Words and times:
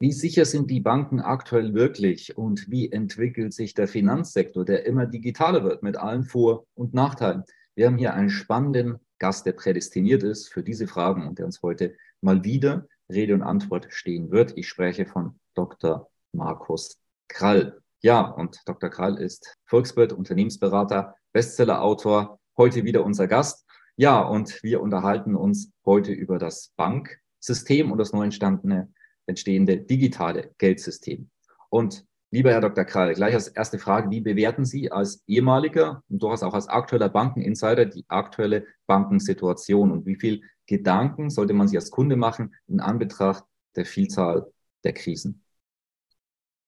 Wie 0.00 0.12
sicher 0.12 0.44
sind 0.44 0.70
die 0.70 0.78
Banken 0.78 1.18
aktuell 1.18 1.74
wirklich 1.74 2.38
und 2.38 2.70
wie 2.70 2.92
entwickelt 2.92 3.52
sich 3.52 3.74
der 3.74 3.88
Finanzsektor, 3.88 4.64
der 4.64 4.86
immer 4.86 5.06
digitaler 5.06 5.64
wird 5.64 5.82
mit 5.82 5.96
allen 5.96 6.22
Vor- 6.22 6.66
und 6.74 6.94
Nachteilen? 6.94 7.42
Wir 7.74 7.86
haben 7.86 7.98
hier 7.98 8.14
einen 8.14 8.30
spannenden 8.30 9.00
Gast, 9.18 9.44
der 9.44 9.54
prädestiniert 9.54 10.22
ist 10.22 10.52
für 10.52 10.62
diese 10.62 10.86
Fragen 10.86 11.26
und 11.26 11.40
der 11.40 11.46
uns 11.46 11.62
heute 11.62 11.96
mal 12.20 12.44
wieder 12.44 12.86
Rede 13.10 13.34
und 13.34 13.42
Antwort 13.42 13.88
stehen 13.90 14.30
wird. 14.30 14.56
Ich 14.56 14.68
spreche 14.68 15.04
von 15.04 15.40
Dr. 15.54 16.08
Markus 16.30 17.00
Krall. 17.26 17.80
Ja, 18.00 18.20
und 18.20 18.60
Dr. 18.66 18.90
Krall 18.90 19.18
ist 19.18 19.56
Volkswirt, 19.64 20.12
Unternehmensberater, 20.12 21.16
Bestsellerautor, 21.32 22.38
heute 22.56 22.84
wieder 22.84 23.04
unser 23.04 23.26
Gast. 23.26 23.66
Ja, 23.96 24.20
und 24.20 24.62
wir 24.62 24.80
unterhalten 24.80 25.34
uns 25.34 25.72
heute 25.84 26.12
über 26.12 26.38
das 26.38 26.72
Banksystem 26.76 27.90
und 27.90 27.98
das 27.98 28.12
neu 28.12 28.22
entstandene 28.22 28.92
entstehende 29.28 29.78
digitale 29.78 30.50
Geldsystem. 30.58 31.30
Und 31.70 32.04
lieber 32.30 32.50
Herr 32.50 32.60
Dr. 32.60 32.84
Krall, 32.84 33.14
gleich 33.14 33.34
als 33.34 33.48
erste 33.48 33.78
Frage, 33.78 34.10
wie 34.10 34.20
bewerten 34.20 34.64
Sie 34.64 34.90
als 34.90 35.22
ehemaliger 35.26 36.02
und 36.08 36.22
durchaus 36.22 36.42
auch 36.42 36.54
als 36.54 36.68
aktueller 36.68 37.08
Bankeninsider 37.08 37.84
die 37.86 38.04
aktuelle 38.08 38.66
Bankensituation 38.86 39.92
und 39.92 40.06
wie 40.06 40.16
viel 40.16 40.42
Gedanken 40.66 41.30
sollte 41.30 41.54
man 41.54 41.68
sich 41.68 41.78
als 41.78 41.90
Kunde 41.90 42.16
machen 42.16 42.54
in 42.66 42.80
Anbetracht 42.80 43.44
der 43.76 43.86
Vielzahl 43.86 44.50
der 44.84 44.92
Krisen? 44.92 45.42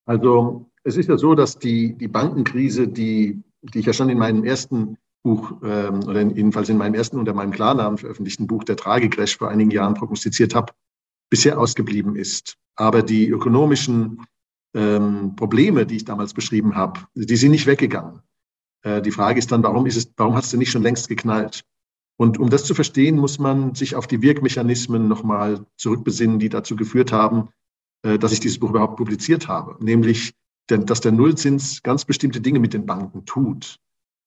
Also 0.07 0.71
es 0.83 0.97
ist 0.97 1.09
ja 1.09 1.19
so, 1.19 1.35
dass 1.35 1.59
die, 1.59 1.95
die 1.95 2.09
Bankenkrise, 2.09 2.89
die, 2.89 3.43
die 3.63 3.79
ich 3.81 3.87
ja 3.87 3.93
schon 3.93 4.09
in 4.09 4.19
meinem 4.19 4.45
ersten 4.45 4.97
Buch 5.23 5.53
ähm, 5.63 6.01
oder 6.05 6.23
jedenfalls 6.23 6.71
in 6.71 6.79
meinem 6.79 6.95
ersten 6.95 7.19
unter 7.19 7.35
meinem 7.35 7.51
Klarnamen 7.51 7.99
veröffentlichten 7.99 8.47
Buch 8.47 8.65
Der 8.65 8.77
Tragecrash 8.77 9.37
vor 9.37 9.51
einigen 9.51 9.71
Jahren 9.71 9.95
prognostiziert 9.95 10.55
habe, 10.55 10.73
bisher 11.31 11.59
ausgeblieben 11.59 12.17
ist. 12.17 12.57
Aber 12.77 13.03
die 13.03 13.29
ökonomischen 13.29 14.27
ähm, 14.75 15.35
Probleme, 15.37 15.87
die 15.87 15.97
ich 15.97 16.05
damals 16.05 16.35
beschrieben 16.35 16.77
habe, 16.77 17.01
die 17.15 17.37
sind 17.37 17.53
nicht 17.53 17.67
weggegangen. 17.67 18.21
Äh, 18.83 19.03
die 19.03 19.11
Frage 19.11 19.39
ist 19.39 19.51
dann, 19.53 19.63
warum 19.63 19.87
ist 19.87 19.97
es, 19.97 20.13
warum 20.17 20.35
hat 20.35 20.45
es 20.45 20.51
denn 20.51 20.59
nicht 20.59 20.71
schon 20.71 20.83
längst 20.83 21.09
geknallt? 21.09 21.65
Und 22.17 22.39
um 22.39 22.51
das 22.51 22.65
zu 22.65 22.75
verstehen, 22.75 23.17
muss 23.17 23.39
man 23.39 23.75
sich 23.75 23.97
auf 23.97 24.07
die 24.07 24.21
Wirkmechanismen 24.21 25.09
nochmal 25.09 25.65
zurückbesinnen, 25.77 26.39
die 26.39 26.51
dazu 26.51 26.77
geführt 26.77 27.13
haben, 27.13 27.49
äh, 28.03 28.19
dass 28.19 28.33
ich 28.33 28.41
dieses 28.41 28.59
Buch 28.59 28.71
überhaupt 28.71 28.97
publiziert 28.97 29.49
habe. 29.49 29.83
Nämlich, 29.83 30.35
denn, 30.69 30.87
dass 30.87 31.01
der 31.01 31.13
Nullzins 31.13 31.83
ganz 31.83 32.05
bestimmte 32.05 32.41
Dinge 32.41 32.61
mit 32.61 32.75
den 32.75 32.87
Banken 32.87 33.25
tut. 33.25 33.79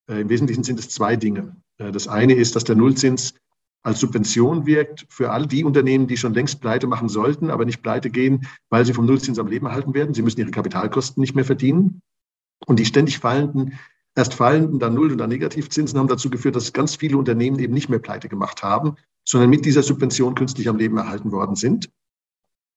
Äh, 0.09 0.22
Im 0.22 0.30
Wesentlichen 0.30 0.64
sind 0.64 0.80
es 0.80 0.90
zwei 0.90 1.16
Dinge. 1.16 1.56
Äh, 1.78 1.92
das 1.92 2.08
eine 2.08 2.34
ist, 2.34 2.56
dass 2.56 2.64
der 2.64 2.76
Nullzins 2.76 3.36
als 3.84 4.00
Subvention 4.00 4.66
wirkt 4.66 5.06
für 5.09 5.31
all 5.31 5.45
die 5.45 5.66
Unternehmen, 5.66 6.08
die 6.08 6.17
schon 6.17 6.34
längst 6.34 6.62
pleite 6.62 6.88
machen 6.88 7.09
sollten, 7.09 7.50
aber 7.50 7.66
nicht 7.66 7.84
pleite 7.84 8.09
gehen, 8.09 8.48
weil 8.70 8.86
sie 8.86 8.94
vom 8.94 9.06
Nullzins 9.06 9.40
am 9.40 9.48
Leben 9.48 9.66
erhalten 9.66 9.94
werden. 9.94 10.14
Sie 10.14 10.22
müssen 10.22 10.40
ihre 10.40 10.52
Kapitalkosten 10.52 11.20
nicht 11.20 11.36
mehr 11.36 11.45
verdienen. 11.45 12.02
Und 12.66 12.80
die 12.80 12.86
ständig 12.86 13.20
fallenden, 13.20 13.73
erst 14.16 14.34
fallenden, 14.34 14.80
dann 14.80 14.94
Null- 14.94 15.12
und 15.12 15.17
dann 15.17 15.30
Negativzinsen 15.30 16.00
haben 16.00 16.08
dazu 16.08 16.30
geführt, 16.30 16.56
dass 16.56 16.72
ganz 16.72 16.95
viele 16.95 17.17
Unternehmen 17.17 17.59
eben 17.59 17.73
nicht 17.73 17.90
mehr 17.90 18.00
pleite 18.00 18.30
gemacht 18.30 18.63
haben, 18.63 18.96
sondern 19.25 19.50
mit 19.50 19.66
dieser 19.66 19.84
Subvention 19.84 20.36
künstlich 20.36 20.69
am 20.69 20.78
Leben 20.78 20.97
erhalten 20.97 21.34
worden 21.34 21.56
sind. 21.56 21.90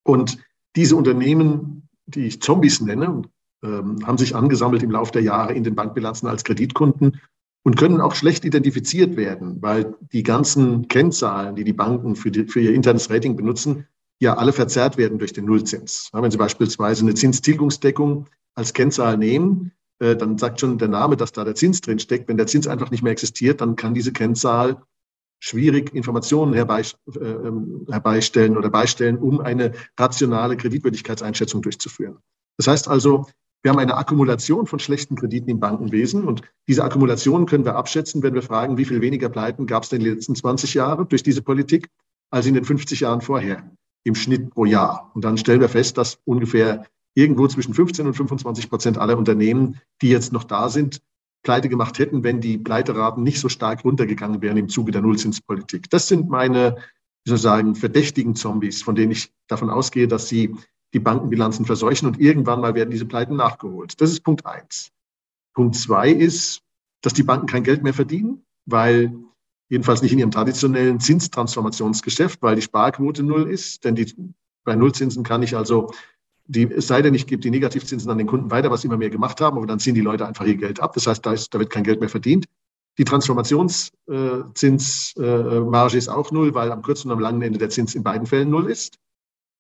Und 0.03 0.39
diese 0.75 0.97
Unternehmen, 0.97 1.89
die 2.07 2.27
ich 2.27 2.43
Zombies 2.43 2.81
nenne, 2.81 3.23
ähm, 3.63 4.05
haben 4.05 4.19
sich 4.19 4.35
angesammelt 4.35 4.83
im 4.83 4.91
Laufe 4.91 5.13
der 5.13 5.23
Jahre 5.23 5.55
in 5.55 5.63
den 5.63 5.77
Bankbilanzen 5.77 6.29
als 6.29 6.43
Kreditkunden 6.43 7.21
und 7.67 7.77
können 7.77 8.01
auch 8.01 8.15
schlecht 8.15 8.45
identifiziert 8.45 9.17
werden, 9.17 9.61
weil 9.61 9.97
die 10.13 10.23
ganzen 10.23 10.87
Kennzahlen, 10.87 11.57
die 11.57 11.65
die 11.65 11.73
Banken 11.73 12.15
für, 12.15 12.31
die, 12.31 12.47
für 12.47 12.61
ihr 12.61 12.73
internes 12.73 13.11
Rating 13.11 13.35
benutzen, 13.35 13.89
ja 14.21 14.35
alle 14.35 14.53
verzerrt 14.53 14.97
werden 14.99 15.19
durch 15.19 15.33
den 15.33 15.47
Nullzins. 15.47 16.09
Wenn 16.13 16.31
Sie 16.31 16.39
beispielsweise 16.39 17.03
eine 17.03 17.15
Zinstilgungsdeckung 17.15 18.29
als 18.55 18.73
Kennzahl 18.73 19.19
nehmen, 19.19 19.73
äh, 19.99 20.15
dann 20.15 20.39
sagt 20.39 20.61
schon 20.61 20.79
der 20.79 20.87
Name, 20.87 21.17
dass 21.17 21.33
da 21.33 21.43
der 21.43 21.57
Zins 21.57 21.81
drin 21.81 21.99
steckt. 21.99 22.29
Wenn 22.29 22.37
der 22.37 22.47
Zins 22.47 22.69
einfach 22.69 22.93
nicht 22.93 23.03
mehr 23.03 23.11
existiert, 23.11 23.61
dann 23.61 23.75
kann 23.75 23.95
diese 23.95 24.13
Kennzahl 24.13 24.81
schwierig 25.41 25.93
Informationen 25.93 26.55
äh, 26.55 26.61
ähm, 27.19 27.85
herbeistellen 27.91 28.57
oder 28.57 28.71
beistellen, 28.71 29.19
um 29.19 29.41
eine 29.41 29.73
rationale 29.99 30.57
Kreditwürdigkeitseinschätzung 30.57 31.63
durchzuführen. 31.63 32.19
Das 32.59 32.69
heißt 32.69 32.87
also, 32.87 33.27
wir 33.67 33.73
haben 33.73 33.81
eine 33.81 33.97
Akkumulation 33.97 34.69
von 34.69 34.79
schlechten 34.79 35.17
Krediten 35.17 35.51
im 35.51 35.59
Bankenwesen 35.59 36.23
und 36.23 36.43
diese 36.69 36.85
Akkumulation 36.85 37.47
können 37.47 37.65
wir 37.65 37.75
abschätzen, 37.75 38.23
wenn 38.23 38.33
wir 38.33 38.43
fragen, 38.43 38.79
wie 38.79 38.85
viel 38.85 39.01
weniger 39.01 39.29
Pleiten 39.29 39.67
gab 39.67 39.83
es 39.83 39.91
in 39.91 40.05
den 40.05 40.15
letzten 40.15 40.37
20 40.37 40.75
Jahren 40.75 41.09
durch 41.09 41.25
diese 41.25 41.43
Politik 41.43 41.89
als 42.31 42.47
in 42.47 42.55
den 42.55 42.65
50 42.65 43.01
Jahren 43.01 43.23
vorher 43.23 43.69
im 44.05 44.15
Schnitt 44.15 44.51
pro 44.51 44.67
Jahr. 44.67 45.11
Und 45.15 45.25
dann 45.25 45.37
stellen 45.37 45.61
wir 45.61 45.69
fest, 45.69 45.99
dass 45.99 46.21
ungefähr 46.25 46.87
irgendwo 47.15 47.49
zwischen 47.49 47.75
15 47.75 48.07
und 48.07 48.15
25 48.15 48.71
Prozent 48.71 48.99
aller 48.99 49.19
Unternehmen, 49.19 49.81
die 50.01 50.11
jetzt 50.11 50.33
noch 50.33 50.45
da 50.45 50.69
sind, 50.69 51.03
pleite 51.43 51.69
gemacht 51.69 51.99
hätten, 51.99 52.23
wenn 52.23 52.41
die 52.41 52.59
Pleiteraten 52.59 53.25
nicht 53.25 53.41
so 53.41 53.49
stark 53.49 53.85
runtergegangen 53.85 54.43
wären 54.43 54.59
im 54.59 54.69
Zuge 54.69 54.93
der 54.93 55.03
Nullzinspolitik. 55.03 55.91
Das 55.91 56.07
sind 56.07 56.29
meine, 56.29 56.77
wie 57.25 57.31
soll 57.31 57.39
sagen, 57.39 57.75
verdächtigen 57.75 58.37
Zombies, 58.37 58.85
von 58.85 58.95
denen 58.95 59.11
ich 59.11 59.33
davon 59.49 59.71
ausgehe, 59.71 60.07
dass 60.07 60.29
sie 60.29 60.55
die 60.97 61.01
Bankenbilanzen 61.01 61.67
verseuchen 61.67 62.09
und 62.09 62.19
irgendwann 62.19 62.63
mal 62.63 62.75
werden 62.75 62.91
diese 62.91 63.05
Pleiten 63.05 63.37
nachgeholt. 63.37 64.01
Das 64.01 64.11
ist 64.11 64.21
Punkt 64.21 64.47
eins. 64.47 64.93
Punkt 65.53 65.77
zwei 65.77 66.11
ist, 66.11 66.63
dass 67.03 67.13
die 67.13 67.23
Banken 67.23 67.47
kein 67.47 67.65
Geld 67.65 67.83
mehr 67.83 67.93
verdienen, 67.93 68.47
weil 68.65 69.15
jedenfalls 69.69 70.01
nicht 70.01 70.13
in 70.13 70.19
ihrem 70.19 70.31
traditionellen 70.31 70.99
Zinstransformationsgeschäft, 70.99 72.41
weil 72.41 72.57
die 72.57 72.63
Sparquote 72.63 73.23
null 73.23 73.51
ist, 73.51 73.85
denn 73.85 73.95
die, 73.95 74.11
bei 74.65 74.75
Nullzinsen 74.75 75.23
kann 75.23 75.43
ich 75.43 75.55
also 75.55 75.91
die, 76.47 76.63
es 76.63 76.87
sei 76.87 77.03
denn, 77.03 77.13
ich 77.13 77.27
gebe 77.27 77.43
die 77.43 77.51
Negativzinsen 77.51 78.11
an 78.11 78.17
den 78.17 78.27
Kunden 78.27 78.51
weiter, 78.51 78.71
was 78.71 78.83
immer 78.83 78.97
mehr 78.97 79.11
gemacht 79.11 79.43
haben, 79.43 79.59
aber 79.59 79.67
dann 79.67 79.81
ziehen 79.81 79.95
die 79.95 80.01
Leute 80.01 80.27
einfach 80.27 80.47
ihr 80.47 80.57
Geld 80.57 80.81
ab. 80.81 80.95
Das 80.95 81.07
heißt, 81.07 81.27
da, 81.27 81.35
ist, 81.35 81.53
da 81.53 81.59
wird 81.59 81.69
kein 81.69 81.85
Geld 81.85 82.01
mehr 82.01 82.09
verdient. 82.09 82.47
Die 82.97 83.05
Transformationszinsmarge 83.05 85.99
ist 85.99 86.09
auch 86.09 86.31
null, 86.31 86.55
weil 86.55 86.73
am 86.73 86.81
kurzen 86.81 87.09
und 87.09 87.15
am 87.15 87.21
langen 87.21 87.43
Ende 87.43 87.59
der 87.59 87.69
Zins 87.69 87.95
in 87.95 88.03
beiden 88.03 88.27
Fällen 88.27 88.49
null 88.49 88.71
ist. 88.71 88.97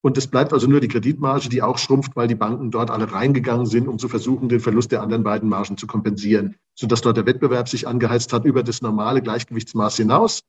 Und 0.06 0.16
es 0.16 0.28
bleibt 0.28 0.52
also 0.52 0.68
nur 0.68 0.78
die 0.78 0.86
Kreditmarge, 0.86 1.48
die 1.48 1.62
auch 1.62 1.78
schrumpft, 1.78 2.14
weil 2.14 2.28
die 2.28 2.36
Banken 2.36 2.70
dort 2.70 2.92
alle 2.92 3.10
reingegangen 3.10 3.66
sind, 3.66 3.88
um 3.88 3.98
zu 3.98 4.08
versuchen, 4.08 4.48
den 4.48 4.60
Verlust 4.60 4.92
der 4.92 5.02
anderen 5.02 5.24
beiden 5.24 5.48
Margen 5.48 5.76
zu 5.76 5.88
kompensieren, 5.88 6.54
sodass 6.76 7.00
dort 7.00 7.16
der 7.16 7.26
Wettbewerb 7.26 7.68
sich 7.68 7.88
angeheizt 7.88 8.32
hat 8.32 8.44
über 8.44 8.62
das 8.62 8.82
normale 8.82 9.20
Gleichgewichtsmaß 9.20 9.96
hinaus, 9.96 10.44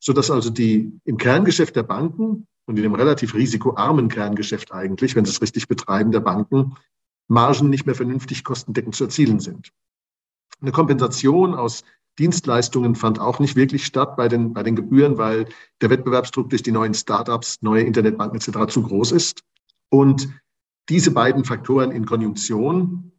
sodass 0.00 0.30
also 0.30 0.48
die 0.48 0.98
im 1.04 1.18
Kerngeschäft 1.18 1.76
der 1.76 1.82
Banken 1.82 2.46
und 2.64 2.78
in 2.78 2.84
dem 2.84 2.94
relativ 2.94 3.34
risikoarmen 3.34 4.08
Kerngeschäft 4.08 4.72
eigentlich, 4.72 5.14
wenn 5.14 5.26
sie 5.26 5.32
es 5.32 5.42
richtig 5.42 5.68
betreiben, 5.68 6.10
der 6.10 6.20
Banken, 6.20 6.76
Margen 7.28 7.68
nicht 7.68 7.84
mehr 7.84 7.96
vernünftig 7.96 8.44
kostendeckend 8.44 8.94
zu 8.94 9.04
erzielen 9.04 9.40
sind. 9.40 9.72
Eine 10.62 10.72
Kompensation 10.72 11.54
aus 11.54 11.84
Dienstleistungen 12.18 12.94
fand 12.94 13.20
auch 13.20 13.38
nicht 13.38 13.56
wirklich 13.56 13.84
statt 13.84 14.16
bei 14.16 14.28
den, 14.28 14.52
bei 14.52 14.62
den 14.62 14.76
Gebühren, 14.76 15.18
weil 15.18 15.46
der 15.80 15.90
Wettbewerbsdruck 15.90 16.50
durch 16.50 16.62
die 16.62 16.72
neuen 16.72 16.94
Startups, 16.94 17.58
neue 17.60 17.82
Internetbanken 17.82 18.36
etc. 18.36 18.72
zu 18.72 18.82
groß 18.82 19.12
ist. 19.12 19.42
Und 19.90 20.28
diese 20.88 21.10
beiden 21.10 21.44
Faktoren 21.44 21.90
in 21.90 22.06
Konjunktion 22.06 23.12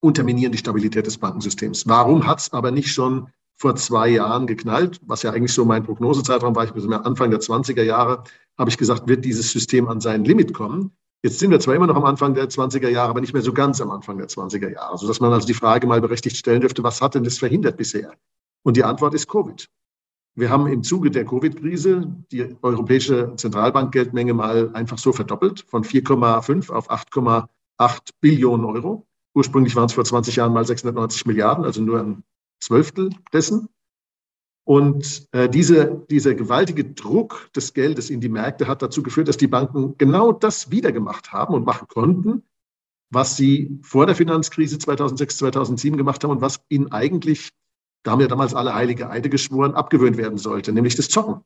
unterminieren 0.00 0.52
die 0.52 0.58
Stabilität 0.58 1.06
des 1.06 1.18
Bankensystems. 1.18 1.86
Warum 1.86 2.26
hat 2.26 2.40
es 2.40 2.52
aber 2.52 2.70
nicht 2.70 2.92
schon 2.92 3.28
vor 3.56 3.76
zwei 3.76 4.08
Jahren 4.08 4.46
geknallt, 4.46 5.00
was 5.06 5.22
ja 5.22 5.32
eigentlich 5.32 5.52
so 5.52 5.64
mein 5.64 5.84
Prognosezeitraum 5.84 6.54
war, 6.54 6.64
ich 6.64 6.72
bis 6.72 6.86
Anfang 6.86 7.30
der 7.30 7.40
20er 7.40 7.82
Jahre, 7.82 8.24
habe 8.58 8.70
ich 8.70 8.76
gesagt, 8.76 9.08
wird 9.08 9.24
dieses 9.24 9.50
System 9.50 9.88
an 9.88 10.00
sein 10.00 10.24
Limit 10.24 10.52
kommen. 10.52 10.92
Jetzt 11.22 11.38
sind 11.38 11.50
wir 11.50 11.60
zwar 11.60 11.74
immer 11.74 11.86
noch 11.86 11.96
am 11.96 12.04
Anfang 12.04 12.34
der 12.34 12.50
20er 12.50 12.88
Jahre, 12.88 13.08
aber 13.08 13.20
nicht 13.20 13.32
mehr 13.32 13.42
so 13.42 13.54
ganz 13.54 13.80
am 13.80 13.90
Anfang 13.90 14.18
der 14.18 14.28
20er 14.28 14.70
Jahre, 14.70 14.98
sodass 14.98 15.20
man 15.20 15.32
also 15.32 15.46
die 15.46 15.54
Frage 15.54 15.86
mal 15.86 16.00
berechtigt 16.00 16.36
stellen 16.36 16.60
dürfte, 16.60 16.82
was 16.82 17.00
hat 17.00 17.14
denn 17.14 17.24
das 17.24 17.38
verhindert 17.38 17.78
bisher? 17.78 18.12
Und 18.64 18.76
die 18.76 18.84
Antwort 18.84 19.14
ist 19.14 19.28
Covid. 19.28 19.68
Wir 20.36 20.50
haben 20.50 20.66
im 20.66 20.82
Zuge 20.82 21.12
der 21.12 21.24
Covid-Krise 21.24 22.24
die 22.32 22.56
europäische 22.60 23.36
Zentralbankgeldmenge 23.36 24.34
mal 24.34 24.70
einfach 24.74 24.98
so 24.98 25.12
verdoppelt, 25.12 25.64
von 25.68 25.84
4,5 25.84 26.72
auf 26.72 26.90
8,8 26.90 27.48
Billionen 28.20 28.64
Euro. 28.64 29.06
Ursprünglich 29.34 29.76
waren 29.76 29.86
es 29.86 29.92
vor 29.92 30.04
20 30.04 30.36
Jahren 30.36 30.52
mal 30.52 30.64
690 30.64 31.26
Milliarden, 31.26 31.64
also 31.64 31.82
nur 31.82 32.00
ein 32.00 32.24
Zwölftel 32.58 33.10
dessen. 33.32 33.68
Und 34.64 35.28
äh, 35.32 35.48
diese, 35.48 36.04
dieser 36.08 36.34
gewaltige 36.34 36.84
Druck 36.84 37.50
des 37.54 37.74
Geldes 37.74 38.08
in 38.08 38.20
die 38.20 38.30
Märkte 38.30 38.66
hat 38.66 38.80
dazu 38.80 39.02
geführt, 39.02 39.28
dass 39.28 39.36
die 39.36 39.46
Banken 39.46 39.98
genau 39.98 40.32
das 40.32 40.70
wieder 40.70 40.90
gemacht 40.90 41.32
haben 41.32 41.54
und 41.54 41.66
machen 41.66 41.86
konnten, 41.86 42.42
was 43.10 43.36
sie 43.36 43.78
vor 43.82 44.06
der 44.06 44.14
Finanzkrise 44.14 44.78
2006, 44.78 45.36
2007 45.36 45.98
gemacht 45.98 46.24
haben 46.24 46.30
und 46.30 46.40
was 46.40 46.60
ihnen 46.70 46.90
eigentlich, 46.90 47.50
da 48.04 48.12
haben 48.12 48.20
ja 48.20 48.28
damals 48.28 48.54
alle 48.54 48.74
heilige 48.74 49.10
Eide 49.10 49.28
geschworen, 49.28 49.74
abgewöhnt 49.74 50.16
werden 50.16 50.38
sollte, 50.38 50.72
nämlich 50.72 50.94
das 50.94 51.08
Zocken. 51.08 51.42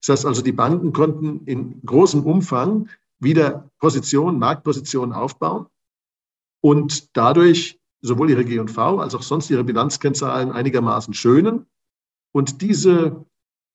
Das 0.00 0.10
heißt 0.10 0.26
also, 0.26 0.42
die 0.42 0.52
Banken 0.52 0.92
konnten 0.92 1.44
in 1.46 1.80
großem 1.84 2.22
Umfang 2.22 2.88
wieder 3.18 3.70
Positionen, 3.78 4.38
Marktpositionen 4.38 5.14
aufbauen 5.14 5.66
und 6.62 7.16
dadurch 7.16 7.80
sowohl 8.02 8.30
ihre 8.30 8.44
G&V 8.44 8.98
als 8.98 9.14
auch 9.14 9.22
sonst 9.22 9.50
ihre 9.50 9.64
Bilanzkennzahlen 9.64 10.52
einigermaßen 10.52 11.14
schönen. 11.14 11.66
Und 12.32 12.62
diese, 12.62 13.24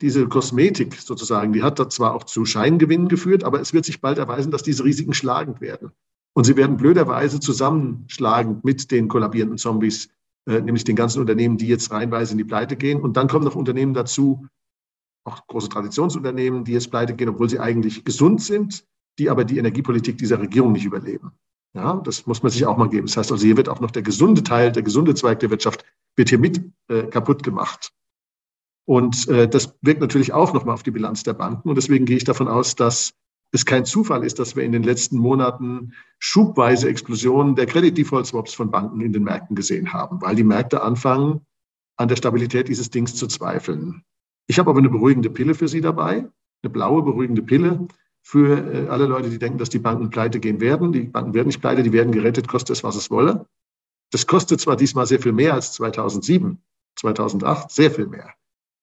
diese 0.01 0.27
Kosmetik 0.27 0.95
sozusagen, 0.95 1.53
die 1.53 1.63
hat 1.63 1.79
da 1.79 1.89
zwar 1.89 2.13
auch 2.13 2.23
zu 2.23 2.45
Scheingewinnen 2.45 3.07
geführt, 3.07 3.43
aber 3.43 3.61
es 3.61 3.73
wird 3.73 3.85
sich 3.85 4.01
bald 4.01 4.17
erweisen, 4.17 4.51
dass 4.51 4.63
diese 4.63 4.83
Risiken 4.83 5.13
schlagend 5.13 5.61
werden. 5.61 5.91
Und 6.33 6.43
sie 6.43 6.57
werden 6.57 6.77
blöderweise 6.77 7.39
zusammenschlagen 7.39 8.59
mit 8.63 8.91
den 8.91 9.07
kollabierenden 9.07 9.57
Zombies, 9.57 10.09
äh, 10.47 10.61
nämlich 10.61 10.83
den 10.83 10.95
ganzen 10.95 11.19
Unternehmen, 11.19 11.57
die 11.57 11.67
jetzt 11.67 11.91
reinweise 11.91 12.33
in 12.33 12.37
die 12.37 12.43
Pleite 12.43 12.75
gehen. 12.75 13.01
Und 13.01 13.17
dann 13.17 13.27
kommen 13.27 13.45
noch 13.45 13.55
Unternehmen 13.55 13.93
dazu, 13.93 14.47
auch 15.25 15.45
große 15.47 15.69
Traditionsunternehmen, 15.69 16.63
die 16.63 16.73
jetzt 16.73 16.91
pleite 16.91 17.15
gehen, 17.15 17.29
obwohl 17.29 17.49
sie 17.49 17.59
eigentlich 17.59 18.05
gesund 18.05 18.41
sind, 18.41 18.85
die 19.17 19.29
aber 19.29 19.43
die 19.43 19.57
Energiepolitik 19.57 20.17
dieser 20.17 20.39
Regierung 20.39 20.71
nicht 20.71 20.85
überleben. 20.85 21.31
Ja, 21.73 21.95
das 21.97 22.25
muss 22.25 22.41
man 22.41 22.51
sich 22.51 22.65
auch 22.65 22.77
mal 22.77 22.89
geben. 22.89 23.07
Das 23.07 23.17
heißt 23.17 23.31
also, 23.31 23.45
hier 23.45 23.57
wird 23.57 23.67
auch 23.67 23.81
noch 23.81 23.91
der 23.91 24.01
gesunde 24.01 24.43
Teil, 24.43 24.71
der 24.71 24.83
gesunde 24.83 25.13
Zweig 25.13 25.39
der 25.39 25.49
Wirtschaft, 25.49 25.83
wird 26.15 26.29
hier 26.29 26.39
mit 26.39 26.61
äh, 26.87 27.03
kaputt 27.03 27.43
gemacht. 27.43 27.91
Und 28.85 29.27
äh, 29.27 29.49
das 29.49 29.75
wirkt 29.81 29.99
natürlich 29.99 30.31
auch 30.31 30.53
nochmal 30.53 30.75
auf 30.75 30.83
die 30.83 30.91
Bilanz 30.91 31.23
der 31.23 31.33
Banken. 31.33 31.67
Und 31.67 31.75
deswegen 31.75 32.05
gehe 32.05 32.17
ich 32.17 32.23
davon 32.23 32.47
aus, 32.47 32.75
dass 32.75 33.13
es 33.55 33.65
kein 33.65 33.85
Zufall 33.85 34.23
ist, 34.23 34.39
dass 34.39 34.55
wir 34.55 34.63
in 34.63 34.71
den 34.71 34.83
letzten 34.83 35.17
Monaten 35.17 35.93
schubweise 36.19 36.89
Explosionen 36.89 37.55
der 37.55 37.65
Credit 37.65 37.97
Default 37.97 38.27
Swaps 38.27 38.53
von 38.53 38.71
Banken 38.71 39.01
in 39.01 39.13
den 39.13 39.23
Märkten 39.23 39.55
gesehen 39.55 39.93
haben, 39.93 40.21
weil 40.21 40.35
die 40.35 40.43
Märkte 40.43 40.81
anfangen, 40.81 41.41
an 41.97 42.07
der 42.07 42.15
Stabilität 42.17 42.67
dieses 42.67 42.89
Dings 42.89 43.15
zu 43.15 43.27
zweifeln. 43.27 44.03
Ich 44.47 44.59
habe 44.59 44.69
aber 44.69 44.79
eine 44.79 44.89
beruhigende 44.89 45.29
Pille 45.29 45.55
für 45.55 45.67
Sie 45.67 45.81
dabei, 45.81 46.27
eine 46.61 46.71
blaue 46.71 47.03
beruhigende 47.03 47.41
Pille 47.41 47.87
für 48.21 48.73
äh, 48.73 48.87
alle 48.89 49.05
Leute, 49.05 49.29
die 49.29 49.39
denken, 49.39 49.57
dass 49.57 49.69
die 49.69 49.79
Banken 49.79 50.09
pleite 50.09 50.39
gehen 50.39 50.59
werden. 50.59 50.91
Die 50.91 51.01
Banken 51.01 51.33
werden 51.33 51.47
nicht 51.47 51.61
pleite, 51.61 51.83
die 51.83 51.93
werden 51.93 52.11
gerettet, 52.11 52.47
koste 52.47 52.73
es, 52.73 52.83
was 52.83 52.95
es 52.95 53.09
wolle. 53.09 53.47
Das 54.11 54.27
kostet 54.27 54.61
zwar 54.61 54.75
diesmal 54.75 55.05
sehr 55.05 55.19
viel 55.19 55.31
mehr 55.31 55.53
als 55.53 55.73
2007, 55.73 56.61
2008, 56.95 57.71
sehr 57.71 57.91
viel 57.91 58.07
mehr. 58.07 58.33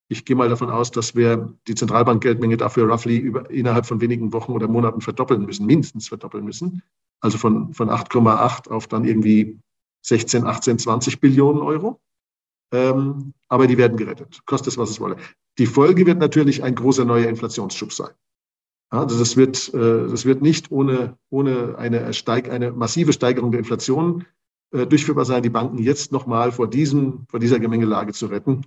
Ich 0.09 0.25
gehe 0.25 0.37
mal 0.37 0.49
davon 0.49 0.71
aus, 0.71 0.91
dass 0.91 1.15
wir 1.15 1.55
die 1.67 1.75
Zentralbankgeldmenge 1.75 2.57
dafür 2.57 2.87
roughly 2.89 3.17
über, 3.17 3.51
innerhalb 3.51 3.87
von 3.87 4.01
wenigen 4.01 4.33
Wochen 4.33 4.53
oder 4.53 4.69
Monaten 4.69 5.01
verdoppeln 5.01 5.45
müssen, 5.45 5.67
mindestens 5.67 6.09
verdoppeln 6.09 6.45
müssen. 6.45 6.83
Also 7.21 7.39
von, 7.39 7.73
von 7.73 7.89
8,8 7.89 8.69
auf 8.69 8.89
dann 8.89 9.05
irgendwie 9.05 9.59
16, 10.03 10.45
18, 10.45 10.79
20 10.79 11.21
Billionen 11.21 11.63
Euro. 11.63 12.01
Ähm, 12.73 13.35
aber 13.49 13.67
die 13.67 13.79
werden 13.79 13.97
gerettet, 13.97 14.41
kostet 14.47 14.73
es, 14.73 14.79
was 14.79 14.91
es 14.91 15.01
wolle. 15.01 15.17
Die 15.59 15.67
Folge 15.67 16.07
wird 16.07 16.19
natürlich 16.19 16.63
ein 16.63 16.75
großer 16.75 17.05
neuer 17.05 17.29
Inflationsschub 17.29 17.93
sein. 17.93 18.11
Also 18.91 19.19
das 19.19 19.37
wird, 19.37 19.73
äh, 19.73 20.09
das 20.09 20.25
wird 20.25 20.43
nicht 20.43 20.71
ohne, 20.71 21.17
ohne 21.31 21.77
eine, 21.79 22.13
Steig, 22.13 22.51
eine 22.51 22.73
massive 22.73 23.13
Steigerung 23.13 23.51
der 23.51 23.61
Inflation 23.61 24.27
äh, 24.73 24.87
durchführbar 24.87 25.25
sein, 25.25 25.43
die 25.43 25.51
Banken 25.51 25.79
jetzt 25.79 26.13
nochmal 26.13 26.53
vor, 26.53 26.69
vor 26.69 27.39
dieser 27.41 27.61
Gemengelage 27.61 28.13
zu 28.13 28.27
retten. 28.27 28.67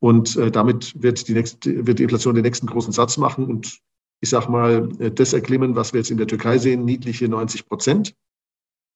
Und 0.00 0.36
äh, 0.36 0.50
damit 0.50 1.00
wird 1.02 1.26
die, 1.28 1.34
nächste, 1.34 1.86
wird 1.86 1.98
die 1.98 2.02
Inflation 2.02 2.34
den 2.34 2.44
nächsten 2.44 2.66
großen 2.66 2.92
Satz 2.92 3.16
machen 3.16 3.46
und 3.46 3.80
ich 4.20 4.30
sage 4.30 4.50
mal, 4.50 4.88
äh, 4.98 5.10
das 5.10 5.32
erklimmen, 5.32 5.76
was 5.76 5.92
wir 5.92 6.00
jetzt 6.00 6.10
in 6.10 6.18
der 6.18 6.26
Türkei 6.26 6.58
sehen, 6.58 6.84
niedliche 6.84 7.28
90 7.28 7.68
Prozent. 7.68 8.14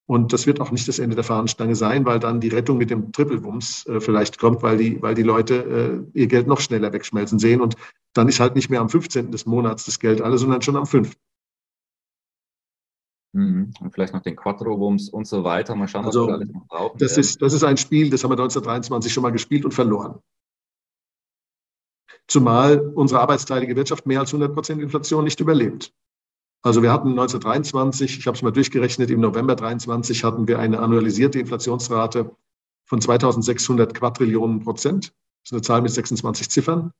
Und 0.06 0.32
das 0.32 0.46
wird 0.46 0.60
auch 0.60 0.72
nicht 0.72 0.88
das 0.88 0.98
Ende 0.98 1.14
der 1.14 1.24
Fahnenstange 1.24 1.76
sein, 1.76 2.04
weil 2.04 2.18
dann 2.18 2.40
die 2.40 2.48
Rettung 2.48 2.78
mit 2.78 2.90
dem 2.90 3.12
Triple-Wumms 3.12 3.86
äh, 3.86 4.00
vielleicht 4.00 4.38
kommt, 4.38 4.62
weil 4.62 4.76
die, 4.76 5.00
weil 5.00 5.14
die 5.14 5.22
Leute 5.22 6.04
äh, 6.14 6.18
ihr 6.18 6.26
Geld 6.26 6.48
noch 6.48 6.60
schneller 6.60 6.92
wegschmelzen 6.92 7.38
sehen. 7.38 7.60
Und 7.60 7.76
dann 8.12 8.28
ist 8.28 8.40
halt 8.40 8.56
nicht 8.56 8.70
mehr 8.70 8.80
am 8.80 8.88
15. 8.88 9.30
des 9.30 9.46
Monats 9.46 9.84
das 9.84 10.00
Geld 10.00 10.20
alle, 10.20 10.36
sondern 10.36 10.62
schon 10.62 10.76
am 10.76 10.86
5. 10.86 11.16
Mhm. 13.32 13.72
Und 13.80 13.94
vielleicht 13.94 14.12
noch 14.12 14.22
den 14.22 14.34
Quattro-Wumms 14.34 15.10
und 15.10 15.28
so 15.28 15.44
weiter. 15.44 15.76
Mal 15.76 15.86
schauen, 15.86 16.04
also, 16.04 16.22
was 16.22 16.28
wir 16.28 16.34
alles 16.34 16.50
noch 16.50 16.66
brauchen. 16.66 16.98
Das 16.98 17.16
ist, 17.16 17.40
das 17.40 17.52
ist 17.52 17.62
ein 17.62 17.76
Spiel, 17.76 18.10
das 18.10 18.24
haben 18.24 18.30
wir 18.30 18.38
1923 18.38 19.12
schon 19.12 19.22
mal 19.22 19.30
gespielt 19.30 19.64
und 19.64 19.72
verloren. 19.72 20.18
Zumal 22.30 22.78
unsere 22.94 23.20
arbeitsteilige 23.20 23.74
Wirtschaft 23.74 24.06
mehr 24.06 24.20
als 24.20 24.30
100 24.30 24.54
Prozent 24.54 24.80
Inflation 24.80 25.24
nicht 25.24 25.40
überlebt. 25.40 25.92
Also 26.62 26.80
wir 26.80 26.92
hatten 26.92 27.08
1923, 27.10 28.18
ich 28.18 28.26
habe 28.28 28.36
es 28.36 28.42
mal 28.42 28.52
durchgerechnet, 28.52 29.10
im 29.10 29.20
November 29.20 29.56
23 29.56 30.22
hatten 30.22 30.46
wir 30.46 30.60
eine 30.60 30.78
annualisierte 30.78 31.40
Inflationsrate 31.40 32.30
von 32.84 33.00
2600 33.00 33.94
Quadrillionen 33.94 34.60
Prozent. 34.60 35.06
Das 35.42 35.46
ist 35.46 35.52
eine 35.54 35.62
Zahl 35.62 35.82
mit 35.82 35.90
26 35.90 36.48
Ziffern. 36.50 36.92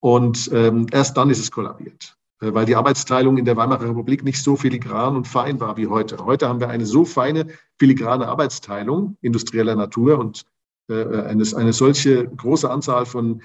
Und 0.00 0.48
ähm, 0.54 0.86
erst 0.92 1.18
dann 1.18 1.28
ist 1.28 1.40
es 1.40 1.50
kollabiert, 1.50 2.16
äh, 2.40 2.54
weil 2.54 2.64
die 2.64 2.76
Arbeitsteilung 2.76 3.36
in 3.36 3.44
der 3.44 3.56
Weimarer 3.58 3.90
Republik 3.90 4.24
nicht 4.24 4.42
so 4.42 4.56
filigran 4.56 5.14
und 5.14 5.28
fein 5.28 5.60
war 5.60 5.76
wie 5.76 5.88
heute. 5.88 6.24
Heute 6.24 6.48
haben 6.48 6.60
wir 6.60 6.70
eine 6.70 6.86
so 6.86 7.04
feine, 7.04 7.48
filigrane 7.78 8.26
Arbeitsteilung 8.26 9.18
industrieller 9.20 9.74
Natur 9.74 10.18
und 10.18 10.46
äh, 10.88 10.94
eine, 10.94 11.44
eine 11.54 11.72
solche 11.74 12.26
große 12.28 12.70
Anzahl 12.70 13.04
von 13.04 13.42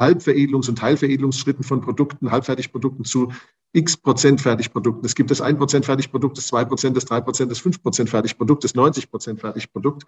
Halbveredelungs- 0.00 0.68
und 0.68 0.78
Teilveredelungsschritten 0.78 1.62
von 1.62 1.80
Produkten, 1.80 2.30
Halbfertigprodukten 2.30 3.04
zu 3.04 3.32
x 3.72 3.96
Prozent 3.96 4.40
Fertigprodukten. 4.40 5.04
Es 5.04 5.14
gibt 5.14 5.30
das 5.30 5.40
1 5.40 5.58
Prozent 5.58 5.84
Fertigprodukt, 5.84 6.36
das 6.36 6.48
2 6.48 6.64
Prozent, 6.64 6.96
das 6.96 7.04
3 7.04 7.20
Prozent, 7.20 7.50
das 7.50 7.60
5 7.60 7.82
Prozent 7.82 8.10
Fertigprodukt, 8.10 8.64
das 8.64 8.74
90 8.74 9.10
Prozent 9.10 9.40
Fertigprodukt. 9.40 10.04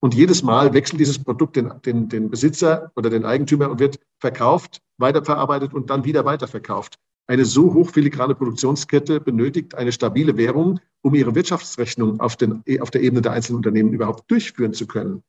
Und 0.00 0.14
jedes 0.14 0.42
Mal 0.42 0.74
wechselt 0.74 1.00
dieses 1.00 1.18
Produkt 1.22 1.56
den, 1.56 1.72
den, 1.84 2.08
den 2.08 2.28
Besitzer 2.28 2.92
oder 2.96 3.08
den 3.08 3.24
Eigentümer 3.24 3.70
und 3.70 3.80
wird 3.80 3.98
verkauft, 4.20 4.82
weiterverarbeitet 4.98 5.72
und 5.72 5.88
dann 5.88 6.04
wieder 6.04 6.24
weiterverkauft. 6.24 6.98
Eine 7.28 7.44
so 7.44 7.72
hochfiligrane 7.74 8.34
Produktionskette 8.34 9.20
benötigt 9.20 9.74
eine 9.74 9.90
stabile 9.90 10.36
Währung, 10.36 10.78
um 11.02 11.14
ihre 11.14 11.34
Wirtschaftsrechnung 11.34 12.20
auf, 12.20 12.36
den, 12.36 12.62
auf 12.80 12.90
der 12.90 13.02
Ebene 13.02 13.22
der 13.22 13.32
einzelnen 13.32 13.56
Unternehmen 13.56 13.92
überhaupt 13.92 14.30
durchführen 14.30 14.74
zu 14.74 14.86
können. 14.86 15.22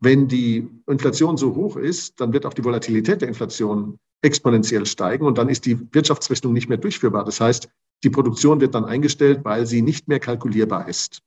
Wenn 0.00 0.28
die 0.28 0.68
Inflation 0.86 1.36
so 1.36 1.54
hoch 1.54 1.76
ist, 1.76 2.20
dann 2.20 2.32
wird 2.32 2.46
auch 2.46 2.54
die 2.54 2.64
Volatilität 2.64 3.20
der 3.20 3.28
Inflation 3.28 3.98
exponentiell 4.22 4.86
steigen 4.86 5.26
und 5.26 5.38
dann 5.38 5.48
ist 5.48 5.66
die 5.66 5.78
Wirtschaftsrechnung 5.92 6.52
nicht 6.52 6.68
mehr 6.68 6.78
durchführbar. 6.78 7.24
Das 7.24 7.40
heißt, 7.40 7.68
die 8.02 8.10
Produktion 8.10 8.60
wird 8.60 8.74
dann 8.74 8.84
eingestellt, 8.84 9.40
weil 9.44 9.66
sie 9.66 9.82
nicht 9.82 10.08
mehr 10.08 10.20
kalkulierbar 10.20 10.88
ist. 10.88 11.20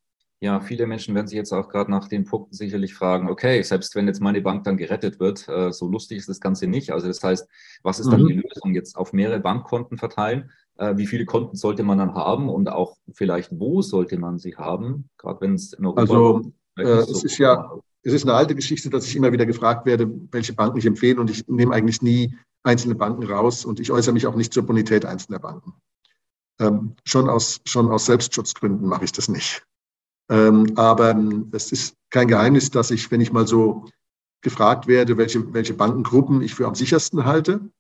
Ja, 0.44 0.60
viele 0.60 0.88
Menschen 0.88 1.16
werden 1.16 1.28
sich 1.28 1.38
jetzt 1.38 1.54
auch 1.54 1.70
gerade 1.70 1.90
nach 1.90 2.10
den 2.10 2.25
Punkten 2.25 2.54
sicherlich 2.54 2.94
fragen, 2.94 3.30
okay, 3.30 3.62
selbst 3.62 3.95
wenn 3.95 4.07
jetzt 4.07 4.19
meine 4.19 4.42
Bank 4.42 4.66
dann 4.66 4.76
gerettet 4.76 5.19
wird, 5.21 5.47
äh, 5.47 5.71
so 5.71 5.88
lustig 5.88 6.18
ist 6.18 6.28
das 6.28 6.42
Ganze 6.42 6.68
nicht. 6.68 6.92
Also 6.92 7.07
das 7.07 7.24
heißt, 7.24 7.47
was 7.81 8.00
ist 8.00 8.12
dann 8.12 8.24
mhm. 8.24 8.28
die 8.28 8.33
Lösung? 8.33 8.74
Jetzt 8.76 8.97
auf 8.97 9.14
mehrere 9.14 9.40
Bankkonten 9.40 9.97
verteilen? 9.97 10.52
Äh, 10.76 10.97
wie 10.97 11.07
viele 11.07 11.24
Konten 11.24 11.56
sollte 11.56 11.83
man 11.83 11.97
dann 11.97 12.14
haben 12.14 12.50
und 12.50 12.68
auch 12.68 12.97
vielleicht 13.14 13.57
wo 13.57 13.81
sollte 13.81 14.18
man 14.18 14.38
sie 14.38 14.57
haben? 14.57 15.09
Gerade 15.18 15.40
wenn 15.40 15.54
es 15.54 15.71
in 15.71 15.86
Europa 15.86 16.02
Also 16.02 16.52
äh, 16.78 16.81
es 16.81 17.24
ist 17.24 17.38
ja, 17.38 17.80
es 18.04 18.14
ist 18.14 18.24
eine 18.24 18.33
alte 18.33 18.56
Geschichte, 18.56 18.90
dass 18.90 19.07
ich 19.07 19.16
immer 19.16 19.31
wieder 19.31 19.45
gefragt 19.45 19.86
werde, 19.86 20.10
welche 20.31 20.54
Banken 20.54 20.78
ich 20.78 20.86
empfehle 20.86 21.19
und 21.19 21.30
ich 21.30 21.48
nehme 21.48 21.74
eigentlich 21.74 22.02
nie 22.02 22.38
einzelne 22.64 22.95
Banken 22.95 23.24
raus 23.24 23.66
und 23.66 23.80
ich 23.80 23.92
äußere 23.92 24.14
mich 24.14 24.28
auch 24.28 24.36
nicht 24.36 24.54
zur 24.54 24.64
Bonität 24.64 25.06
einzelner 25.06 25.40
Banken. 25.40 25.74
Ähm, 26.60 26.95
schon, 27.06 27.30
aus, 27.30 27.62
schon 27.66 27.90
aus 27.90 28.06
Selbstschutzgründen 28.06 28.88
mache 28.88 29.06
ich 29.06 29.12
das 29.12 29.28
nicht. 29.28 29.66
Ähm, 30.30 30.74
aber 30.76 31.16
es 31.52 31.72
ist 31.72 31.95
kein 32.10 32.28
Geheimnis, 32.28 32.69
dass 32.69 32.92
ich, 32.92 33.10
wenn 33.10 33.22
ich 33.22 33.33
mal 33.33 33.48
so 33.48 33.86
gefragt 34.42 34.88
werde, 34.88 35.18
welche, 35.18 35.54
welche 35.54 35.74
Bankengruppen 35.74 36.42
ich 36.42 36.54
für 36.54 36.68
am 36.68 36.76
sichersten 36.76 37.26
halte, 37.26 37.72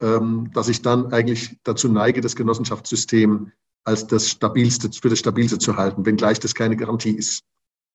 ähm, 0.00 0.50
dass 0.52 0.68
ich 0.68 0.82
dann 0.82 1.12
eigentlich 1.12 1.58
dazu 1.64 1.88
neige, 1.88 2.20
das 2.20 2.36
Genossenschaftssystem 2.36 3.52
als 3.84 4.06
das 4.06 4.30
stabilste, 4.30 4.90
für 4.92 5.08
das 5.08 5.18
stabilste 5.18 5.58
zu 5.58 5.76
halten, 5.76 6.06
wenngleich 6.06 6.38
das 6.38 6.54
keine 6.54 6.76
Garantie 6.76 7.16
ist. 7.16 7.44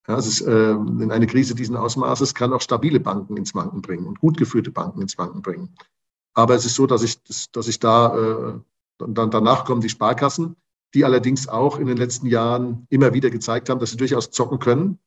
Ja, 0.08 0.18
es 0.18 0.28
ist, 0.28 0.42
äh, 0.42 0.72
in 0.72 1.12
eine 1.12 1.28
Krise 1.28 1.54
diesen 1.54 1.76
Ausmaßes 1.76 2.34
kann 2.34 2.54
auch 2.54 2.62
stabile 2.62 3.00
Banken 3.00 3.36
ins 3.36 3.54
Wanken 3.54 3.82
bringen 3.82 4.06
und 4.06 4.20
gut 4.20 4.38
geführte 4.38 4.72
Banken 4.72 5.02
ins 5.02 5.18
Wanken 5.18 5.42
bringen. 5.42 5.76
Aber 6.34 6.56
es 6.56 6.66
ist 6.66 6.76
so, 6.76 6.88
dass 6.88 7.04
ich, 7.04 7.20
dass 7.52 7.68
ich 7.68 7.80
da, 7.80 8.16
äh, 8.16 8.54
dann, 9.00 9.32
danach 9.32 9.66
kommen 9.66 9.82
die 9.82 9.90
Sparkassen, 9.90 10.56
die 10.94 11.04
allerdings 11.04 11.50
auch 11.50 11.78
in 11.78 11.88
den 11.88 11.98
letzten 11.98 12.28
Jahren 12.28 12.88
immer 12.90 13.14
wieder 13.14 13.30
gezeigt 13.30 13.70
haben, 13.70 13.80
dass 13.80 13.92
sie 13.92 13.98
durchaus 13.98 14.32
zocken 14.32 14.60
können. 14.60 15.00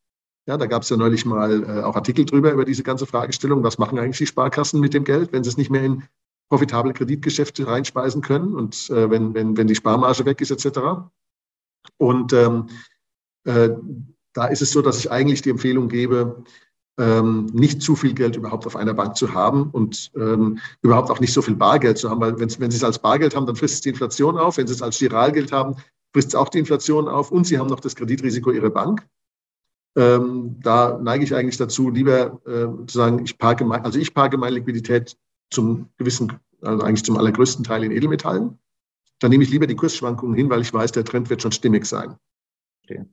Ja, 0.47 0.57
da 0.57 0.67
gab 0.67 0.83
es 0.83 0.91
ja 0.91 0.97
neulich 0.97 1.25
mal 1.25 1.63
äh, 1.63 1.83
auch 1.83 1.97
Artikel 1.97 2.27
drüber, 2.27 2.53
über 2.53 2.65
diese 2.65 2.83
ganze 2.83 3.07
Fragestellung. 3.07 3.63
Was 3.63 3.79
machen 3.79 3.99
eigentlich 3.99 4.19
die 4.19 4.27
Sparkassen 4.27 4.81
mit 4.81 4.93
dem 4.93 5.05
Geld, 5.05 5.33
wenn 5.33 5.45
sie 5.45 5.51
es 5.51 5.57
nicht 5.57 5.71
mehr 5.71 5.83
in 5.83 6.03
profitable 6.51 6.93
Kreditgeschäfte 6.93 7.67
reinspeisen 7.67 8.21
können 8.21 8.55
und 8.55 8.91
äh, 8.91 9.09
wenn, 9.09 9.33
wenn, 9.33 9.57
wenn 9.57 9.69
die 9.69 9.77
Sparmarge 9.77 10.27
weg 10.27 10.41
ist, 10.41 10.51
etc. 10.51 11.09
Und 11.97 12.33
ähm, 12.33 12.69
äh, 13.45 13.71
da 14.33 14.47
ist 14.47 14.63
es 14.63 14.73
so, 14.73 14.83
dass 14.83 14.99
ich 14.99 15.11
eigentlich 15.11 15.43
die 15.43 15.51
Empfehlung 15.51 15.89
gebe, 15.89 16.45
ähm, 16.99 17.47
nicht 17.47 17.83
zu 17.83 17.97
viel 17.97 18.13
Geld 18.13 18.37
überhaupt 18.37 18.67
auf 18.67 18.77
einer 18.77 18.95
Bank 18.95 19.17
zu 19.17 19.33
haben 19.33 19.71
und 19.71 20.13
ähm, 20.17 20.59
überhaupt 20.83 21.11
auch 21.11 21.21
nicht 21.21 21.33
so 21.33 21.41
viel 21.41 21.57
Bargeld 21.57 21.99
zu 21.99 22.11
haben, 22.11 22.21
weil 22.21 22.39
wenn, 22.39 22.51
wenn 22.59 22.71
Sie 22.71 22.77
es 22.77 22.85
als 22.85 22.99
Bargeld 22.99 23.35
haben, 23.35 23.47
dann 23.47 23.57
frisst 23.57 23.77
es 23.77 23.81
die 23.81 23.89
Inflation 23.89 24.37
auf. 24.37 24.59
Wenn 24.59 24.67
Sie 24.67 24.75
es 24.75 24.83
als 24.83 24.99
Giralgeld 24.99 25.51
haben, 25.51 25.77
frisst 26.13 26.37
auch 26.37 26.49
die 26.49 26.59
Inflation 26.59 27.09
auf 27.09 27.31
und 27.31 27.47
Sie 27.47 27.59
haben 27.59 27.69
noch 27.69 27.81
das 27.81 27.97
Kreditrisiko 27.97 28.51
Ihrer 28.51 28.71
Bank. 28.71 29.07
Ähm, 29.97 30.57
da 30.61 30.99
neige 31.03 31.25
ich 31.25 31.35
eigentlich 31.35 31.57
dazu, 31.57 31.91
lieber 31.91 32.41
äh, 32.47 32.87
zu 32.87 32.99
sagen, 32.99 33.25
ich 33.25 33.39
parke, 33.39 33.65
mein, 33.65 33.85
also 33.85 33.99
ich 33.99 34.15
parke 34.15 34.37
meine 34.37 34.57
Liquidität 34.57 35.17
zum 35.51 35.89
gewissen, 35.97 36.39
also 36.61 36.85
eigentlich 36.85 37.05
zum 37.05 37.17
allergrößten 37.17 37.65
Teil 37.65 37.83
in 37.83 37.91
Edelmetallen. 37.93 38.59
Dann 39.21 39.31
nehme 39.31 39.43
ich 39.43 39.51
lieber 39.51 39.67
die 39.67 39.75
Kursschwankungen 39.75 40.37
hin, 40.37 40.49
weil 40.49 40.61
ich 40.61 40.73
weiß, 40.73 40.93
der 40.93 41.05
Trend 41.05 41.29
wird 41.31 41.43
schon 41.43 41.53
stimmig 41.53 41.87
sein. 41.87 42.17
Okay. 42.85 43.05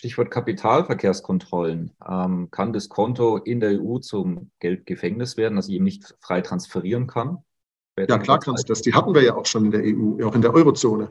Stichwort 0.00 0.30
Kapitalverkehrskontrollen. 0.30 1.90
Ähm, 2.08 2.50
kann 2.50 2.72
das 2.72 2.88
Konto 2.88 3.36
in 3.36 3.60
der 3.60 3.82
EU 3.82 3.98
zum 3.98 4.50
Geldgefängnis 4.58 5.36
werden, 5.36 5.56
das 5.56 5.68
ich 5.68 5.74
eben 5.74 5.84
nicht 5.84 6.14
frei 6.20 6.40
transferieren 6.40 7.06
kann? 7.06 7.44
Ja, 7.98 8.16
klar 8.16 8.38
kannst 8.38 8.66
du 8.66 8.72
das. 8.72 8.80
Die 8.80 8.94
hatten 8.94 9.14
wir 9.14 9.22
ja 9.22 9.34
auch 9.34 9.44
schon 9.44 9.66
in 9.66 9.70
der 9.72 9.82
EU, 9.84 10.26
auch 10.26 10.34
in 10.34 10.40
der 10.40 10.54
Eurozone. 10.54 11.10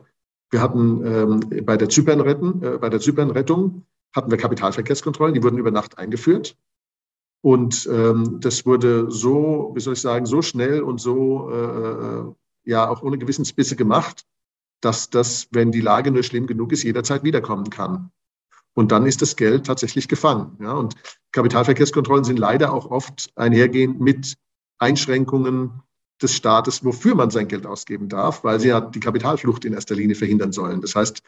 Wir 0.50 0.60
hatten 0.60 1.06
ähm, 1.06 1.64
bei 1.64 1.76
der 1.76 1.88
Zypernrettung, 1.88 2.64
äh, 2.64 2.78
bei 2.78 2.88
der 2.88 2.98
Zypernrettung 2.98 3.86
hatten 4.12 4.28
wir 4.28 4.38
Kapitalverkehrskontrollen, 4.38 5.34
die 5.34 5.42
wurden 5.44 5.58
über 5.58 5.70
Nacht 5.70 5.96
eingeführt. 5.96 6.56
Und 7.42 7.88
ähm, 7.92 8.40
das 8.40 8.66
wurde 8.66 9.08
so, 9.08 9.70
wie 9.76 9.80
soll 9.80 9.92
ich 9.92 10.00
sagen, 10.00 10.26
so 10.26 10.42
schnell 10.42 10.82
und 10.82 11.00
so 11.00 11.48
äh, 11.48 12.68
ja 12.68 12.90
auch 12.90 13.04
ohne 13.04 13.18
Gewissensbisse 13.18 13.76
gemacht, 13.76 14.26
dass 14.80 15.10
das, 15.10 15.46
wenn 15.52 15.70
die 15.70 15.80
Lage 15.80 16.10
nur 16.10 16.24
schlimm 16.24 16.48
genug 16.48 16.72
ist, 16.72 16.82
jederzeit 16.82 17.22
wiederkommen 17.22 17.70
kann. 17.70 18.10
Und 18.74 18.92
dann 18.92 19.06
ist 19.06 19.20
das 19.22 19.36
Geld 19.36 19.66
tatsächlich 19.66 20.08
gefangen. 20.08 20.56
Ja? 20.60 20.72
Und 20.72 20.94
Kapitalverkehrskontrollen 21.32 22.24
sind 22.24 22.38
leider 22.38 22.72
auch 22.72 22.90
oft 22.90 23.30
einhergehend 23.36 24.00
mit 24.00 24.34
Einschränkungen 24.78 25.82
des 26.22 26.34
Staates, 26.34 26.84
wofür 26.84 27.14
man 27.14 27.30
sein 27.30 27.48
Geld 27.48 27.66
ausgeben 27.66 28.08
darf, 28.08 28.44
weil 28.44 28.60
sie 28.60 28.68
ja 28.68 28.80
die 28.80 29.00
Kapitalflucht 29.00 29.64
in 29.64 29.72
erster 29.72 29.94
Linie 29.94 30.14
verhindern 30.14 30.52
sollen. 30.52 30.80
Das 30.80 30.94
heißt, 30.94 31.22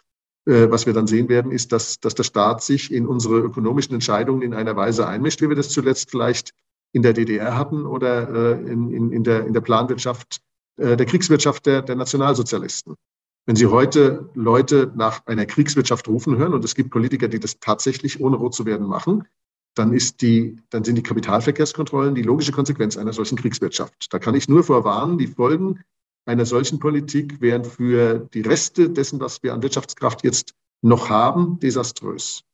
äh, 0.46 0.70
was 0.70 0.86
wir 0.86 0.92
dann 0.92 1.06
sehen 1.06 1.28
werden, 1.28 1.52
ist, 1.52 1.72
dass, 1.72 2.00
dass 2.00 2.14
der 2.14 2.24
Staat 2.24 2.62
sich 2.62 2.92
in 2.92 3.06
unsere 3.06 3.38
ökonomischen 3.38 3.94
Entscheidungen 3.94 4.42
in 4.42 4.54
einer 4.54 4.76
Weise 4.76 5.06
einmischt, 5.06 5.40
wie 5.40 5.48
wir 5.48 5.56
das 5.56 5.70
zuletzt 5.70 6.10
vielleicht 6.10 6.52
in 6.92 7.02
der 7.02 7.12
DDR 7.12 7.56
hatten 7.56 7.86
oder 7.86 8.28
äh, 8.28 8.70
in, 8.70 8.90
in, 8.90 9.12
in, 9.12 9.24
der, 9.24 9.46
in 9.46 9.52
der 9.54 9.60
Planwirtschaft, 9.60 10.40
äh, 10.76 10.96
der 10.96 11.06
Kriegswirtschaft 11.06 11.64
der, 11.66 11.82
der 11.82 11.96
Nationalsozialisten. 11.96 12.96
Wenn 13.44 13.56
Sie 13.56 13.66
heute 13.66 14.30
Leute 14.34 14.92
nach 14.94 15.26
einer 15.26 15.46
Kriegswirtschaft 15.46 16.06
rufen 16.06 16.36
hören, 16.36 16.54
und 16.54 16.64
es 16.64 16.74
gibt 16.74 16.90
Politiker, 16.90 17.28
die 17.28 17.40
das 17.40 17.58
tatsächlich 17.58 18.20
ohne 18.20 18.36
rot 18.36 18.54
zu 18.54 18.66
werden 18.66 18.86
machen, 18.86 19.26
dann, 19.74 19.92
ist 19.92 20.22
die, 20.22 20.60
dann 20.70 20.84
sind 20.84 20.96
die 20.96 21.02
Kapitalverkehrskontrollen 21.02 22.14
die 22.14 22.22
logische 22.22 22.52
Konsequenz 22.52 22.96
einer 22.96 23.12
solchen 23.12 23.38
Kriegswirtschaft. 23.38 24.12
Da 24.12 24.18
kann 24.18 24.34
ich 24.34 24.48
nur 24.48 24.62
vorwarnen, 24.62 25.18
die 25.18 25.26
Folgen 25.26 25.82
einer 26.24 26.46
solchen 26.46 26.78
Politik 26.78 27.40
wären 27.40 27.64
für 27.64 28.28
die 28.32 28.42
Reste 28.42 28.90
dessen, 28.90 29.18
was 29.18 29.42
wir 29.42 29.54
an 29.54 29.62
Wirtschaftskraft 29.62 30.22
jetzt 30.22 30.54
noch 30.82 31.10
haben, 31.10 31.58
desaströs. 31.58 32.44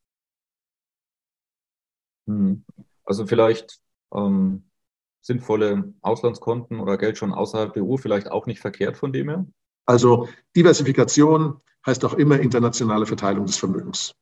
Hm. 2.26 2.64
Also 3.04 3.26
vielleicht 3.26 3.80
ähm, 4.12 4.71
sinnvolle 5.21 5.92
Auslandskonten 6.00 6.80
oder 6.80 6.97
Geld 6.97 7.18
schon 7.18 7.33
außerhalb 7.33 7.75
der 7.75 7.85
EU 7.85 7.97
vielleicht 7.97 8.30
auch 8.30 8.47
nicht 8.47 8.61
verkehrt 8.61 8.97
von 8.97 9.12
dem 9.12 9.28
her? 9.28 9.47
Also 9.88 10.28
Diversifikation 10.54 11.62
heißt 11.87 12.04
auch 12.04 12.12
immer 12.12 12.38
internationale 12.38 13.07
Verteilung 13.07 13.47
des 13.47 13.57
Vermögens. 13.57 14.14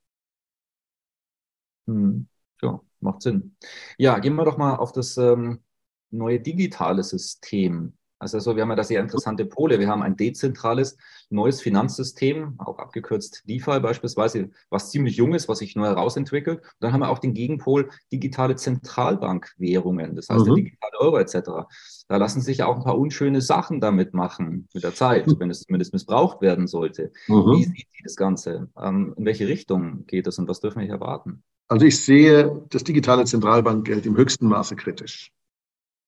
Hm. 1.88 2.28
Ja, 2.62 2.80
macht 3.00 3.22
Sinn. 3.22 3.56
Ja, 3.98 4.20
gehen 4.20 4.36
wir 4.36 4.44
doch 4.44 4.58
mal 4.58 4.76
auf 4.76 4.92
das 4.92 5.16
ähm, 5.16 5.64
neue 6.10 6.38
digitale 6.38 7.02
System 7.02 7.98
also 8.18 8.38
so, 8.38 8.56
wir 8.56 8.62
haben 8.62 8.70
ja 8.70 8.76
da 8.76 8.84
sehr 8.84 9.00
interessante 9.00 9.44
Pole. 9.44 9.78
Wir 9.78 9.88
haben 9.88 10.02
ein 10.02 10.16
dezentrales 10.16 10.96
neues 11.28 11.60
Finanzsystem, 11.60 12.54
auch 12.58 12.78
abgekürzt 12.78 13.42
DeFi 13.46 13.80
beispielsweise, 13.80 14.50
was 14.70 14.90
ziemlich 14.90 15.16
jung 15.16 15.34
ist, 15.34 15.48
was 15.48 15.58
sich 15.58 15.76
neu 15.76 15.86
herausentwickelt. 15.86 16.60
Und 16.60 16.66
dann 16.80 16.92
haben 16.92 17.00
wir 17.00 17.10
auch 17.10 17.18
den 17.18 17.34
Gegenpol 17.34 17.90
digitale 18.10 18.56
Zentralbankwährungen, 18.56 20.16
das 20.16 20.28
heißt 20.28 20.40
mhm. 20.40 20.46
der 20.46 20.54
digitale 20.54 20.98
Euro 21.00 21.18
etc. 21.18 21.68
Da 22.08 22.16
lassen 22.16 22.40
sich 22.40 22.62
auch 22.62 22.76
ein 22.76 22.84
paar 22.84 22.98
unschöne 22.98 23.42
Sachen 23.42 23.80
damit 23.80 24.14
machen 24.14 24.68
mit 24.72 24.82
der 24.82 24.94
Zeit, 24.94 25.26
wenn 25.38 25.50
es 25.50 25.62
zumindest 25.62 25.92
missbraucht 25.92 26.40
werden 26.40 26.66
sollte. 26.66 27.12
Mhm. 27.28 27.52
Wie 27.52 27.64
sieht 27.64 27.88
Sie 27.92 28.02
das 28.02 28.16
Ganze? 28.16 28.70
Ähm, 28.80 29.14
in 29.16 29.26
welche 29.26 29.46
Richtung 29.46 30.06
geht 30.06 30.26
es 30.26 30.38
und 30.38 30.48
was 30.48 30.60
dürfen 30.60 30.80
wir 30.80 30.86
hier 30.86 30.94
erwarten? 30.94 31.42
Also 31.68 31.84
ich 31.84 32.02
sehe 32.02 32.64
das 32.70 32.84
digitale 32.84 33.24
Zentralbankgeld 33.24 34.06
im 34.06 34.16
höchsten 34.16 34.46
Maße 34.46 34.76
kritisch. 34.76 35.32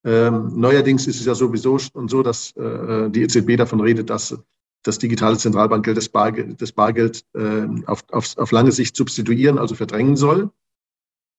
Ähm, 0.04 0.52
neuerdings 0.54 1.06
ist 1.06 1.20
es 1.20 1.26
ja 1.26 1.34
sowieso 1.34 1.78
und 1.92 2.10
so, 2.10 2.22
dass 2.22 2.56
äh, 2.56 3.10
die 3.10 3.22
EZB 3.22 3.56
davon 3.56 3.80
redet, 3.80 4.10
dass 4.10 4.38
das 4.84 4.98
digitale 4.98 5.36
Zentralbankgeld 5.36 5.96
das 5.96 6.08
Bargeld, 6.08 6.60
das 6.62 6.72
Bargeld 6.72 7.24
äh, 7.34 7.66
auf, 7.86 8.04
auf, 8.10 8.36
auf 8.38 8.52
lange 8.52 8.72
Sicht 8.72 8.96
substituieren, 8.96 9.58
also 9.58 9.74
verdrängen 9.74 10.16
soll. 10.16 10.50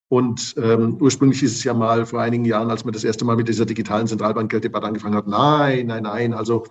Und 0.08 0.54
ähm, 0.58 0.96
ursprünglich 1.00 1.40
hieß 1.40 1.52
es 1.52 1.64
ja 1.64 1.72
mal 1.72 2.04
vor 2.04 2.20
einigen 2.20 2.44
Jahren, 2.44 2.70
als 2.70 2.84
man 2.84 2.92
das 2.92 3.04
erste 3.04 3.24
Mal 3.24 3.36
mit 3.36 3.48
dieser 3.48 3.64
digitalen 3.64 4.08
Zentralbankgelddebatte 4.08 4.86
angefangen 4.86 5.14
hat, 5.14 5.28
nein, 5.28 5.86
nein, 5.86 6.02
nein, 6.02 6.34
also 6.34 6.64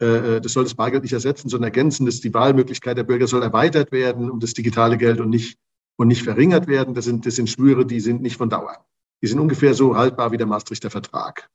äh, 0.00 0.36
äh, 0.36 0.40
das 0.40 0.52
soll 0.54 0.64
das 0.64 0.74
Bargeld 0.74 1.04
nicht 1.04 1.12
ersetzen, 1.12 1.48
sondern 1.48 1.68
ergänzen, 1.68 2.06
dass 2.06 2.20
die 2.20 2.34
Wahlmöglichkeit 2.34 2.96
der 2.96 3.04
Bürger 3.04 3.26
soll 3.26 3.42
erweitert 3.42 3.92
werden 3.92 4.30
um 4.30 4.40
das 4.40 4.54
digitale 4.54 4.98
Geld 4.98 5.20
und 5.20 5.30
nicht, 5.30 5.58
und 5.96 6.08
nicht 6.08 6.22
verringert 6.22 6.66
werden. 6.66 6.94
Das 6.94 7.04
sind, 7.04 7.26
das 7.26 7.36
sind 7.36 7.48
Schwüre, 7.48 7.86
die 7.86 8.00
sind 8.00 8.22
nicht 8.22 8.36
von 8.36 8.50
Dauer. 8.50 8.84
Die 9.22 9.26
sind 9.26 9.40
ungefähr 9.40 9.74
so 9.74 9.96
haltbar 9.96 10.32
wie 10.32 10.36
der 10.36 10.46
Maastrichter 10.46 10.90
Vertrag. 10.90 11.50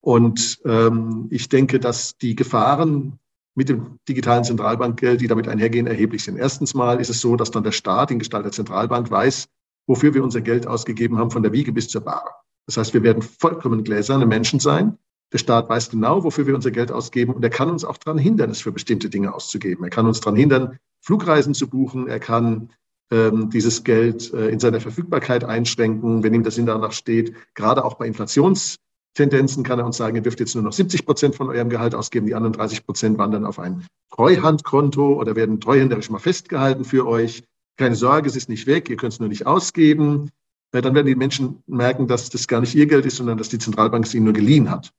Und 0.00 0.60
ähm, 0.64 1.26
ich 1.30 1.48
denke, 1.48 1.78
dass 1.78 2.16
die 2.16 2.34
Gefahren 2.34 3.18
mit 3.54 3.68
dem 3.68 3.98
digitalen 4.08 4.44
Zentralbankgeld, 4.44 5.20
die 5.20 5.26
damit 5.26 5.48
einhergehen, 5.48 5.86
erheblich 5.86 6.24
sind. 6.24 6.38
Erstens 6.38 6.74
mal 6.74 7.00
ist 7.00 7.10
es 7.10 7.20
so, 7.20 7.36
dass 7.36 7.50
dann 7.50 7.64
der 7.64 7.72
Staat 7.72 8.10
in 8.10 8.18
Gestalt 8.18 8.44
der 8.44 8.52
Zentralbank 8.52 9.10
weiß, 9.10 9.48
wofür 9.86 10.14
wir 10.14 10.24
unser 10.24 10.40
Geld 10.40 10.66
ausgegeben 10.66 11.18
haben, 11.18 11.30
von 11.30 11.42
der 11.42 11.52
Wiege 11.52 11.72
bis 11.72 11.88
zur 11.88 12.02
Bahre. 12.02 12.30
Das 12.66 12.76
heißt, 12.76 12.94
wir 12.94 13.02
werden 13.02 13.22
vollkommen 13.22 13.84
gläserne 13.84 14.26
Menschen 14.26 14.60
sein. 14.60 14.96
Der 15.32 15.38
Staat 15.38 15.68
weiß 15.68 15.90
genau, 15.90 16.24
wofür 16.24 16.46
wir 16.46 16.54
unser 16.54 16.70
Geld 16.70 16.90
ausgeben 16.90 17.34
und 17.34 17.42
er 17.42 17.50
kann 17.50 17.70
uns 17.70 17.84
auch 17.84 17.98
daran 17.98 18.18
hindern, 18.18 18.50
es 18.50 18.62
für 18.62 18.72
bestimmte 18.72 19.10
Dinge 19.10 19.32
auszugeben. 19.34 19.84
Er 19.84 19.90
kann 19.90 20.06
uns 20.06 20.20
daran 20.20 20.36
hindern, 20.36 20.78
Flugreisen 21.00 21.54
zu 21.54 21.68
buchen. 21.68 22.08
Er 22.08 22.18
kann 22.18 22.70
dieses 23.12 23.82
Geld 23.82 24.32
äh, 24.32 24.48
in 24.50 24.60
seiner 24.60 24.80
Verfügbarkeit 24.80 25.42
einschränken, 25.42 26.22
wenn 26.22 26.32
ihm 26.32 26.44
das 26.44 26.54
Sinn 26.54 26.66
danach 26.66 26.92
steht. 26.92 27.34
Gerade 27.54 27.84
auch 27.84 27.94
bei 27.94 28.06
Inflationstendenzen 28.06 29.64
kann 29.64 29.80
er 29.80 29.86
uns 29.86 29.96
sagen, 29.96 30.14
ihr 30.14 30.22
dürft 30.22 30.38
jetzt 30.38 30.54
nur 30.54 30.62
noch 30.62 30.72
70 30.72 31.04
Prozent 31.04 31.34
von 31.34 31.48
eurem 31.48 31.70
Gehalt 31.70 31.94
ausgeben, 31.94 32.26
die 32.26 32.36
anderen 32.36 32.52
30 32.52 32.86
Prozent 32.86 33.18
wandern 33.18 33.44
auf 33.44 33.58
ein 33.58 33.84
Treuhandkonto 34.14 35.14
oder 35.14 35.34
werden 35.34 35.60
treuhänderisch 35.60 36.10
mal 36.10 36.20
festgehalten 36.20 36.84
für 36.84 37.06
euch. 37.06 37.42
Keine 37.76 37.96
Sorge, 37.96 38.28
es 38.28 38.36
ist 38.36 38.48
nicht 38.48 38.68
weg, 38.68 38.88
ihr 38.88 38.96
könnt 38.96 39.14
es 39.14 39.20
nur 39.20 39.28
nicht 39.28 39.46
ausgeben. 39.46 40.30
Äh, 40.72 40.80
dann 40.80 40.94
werden 40.94 41.06
die 41.06 41.16
Menschen 41.16 41.64
merken, 41.66 42.06
dass 42.06 42.30
das 42.30 42.46
gar 42.46 42.60
nicht 42.60 42.76
ihr 42.76 42.86
Geld 42.86 43.06
ist, 43.06 43.16
sondern 43.16 43.38
dass 43.38 43.48
die 43.48 43.58
Zentralbank 43.58 44.06
es 44.06 44.14
ihnen 44.14 44.24
nur 44.24 44.34
geliehen 44.34 44.70
hat. 44.70 44.92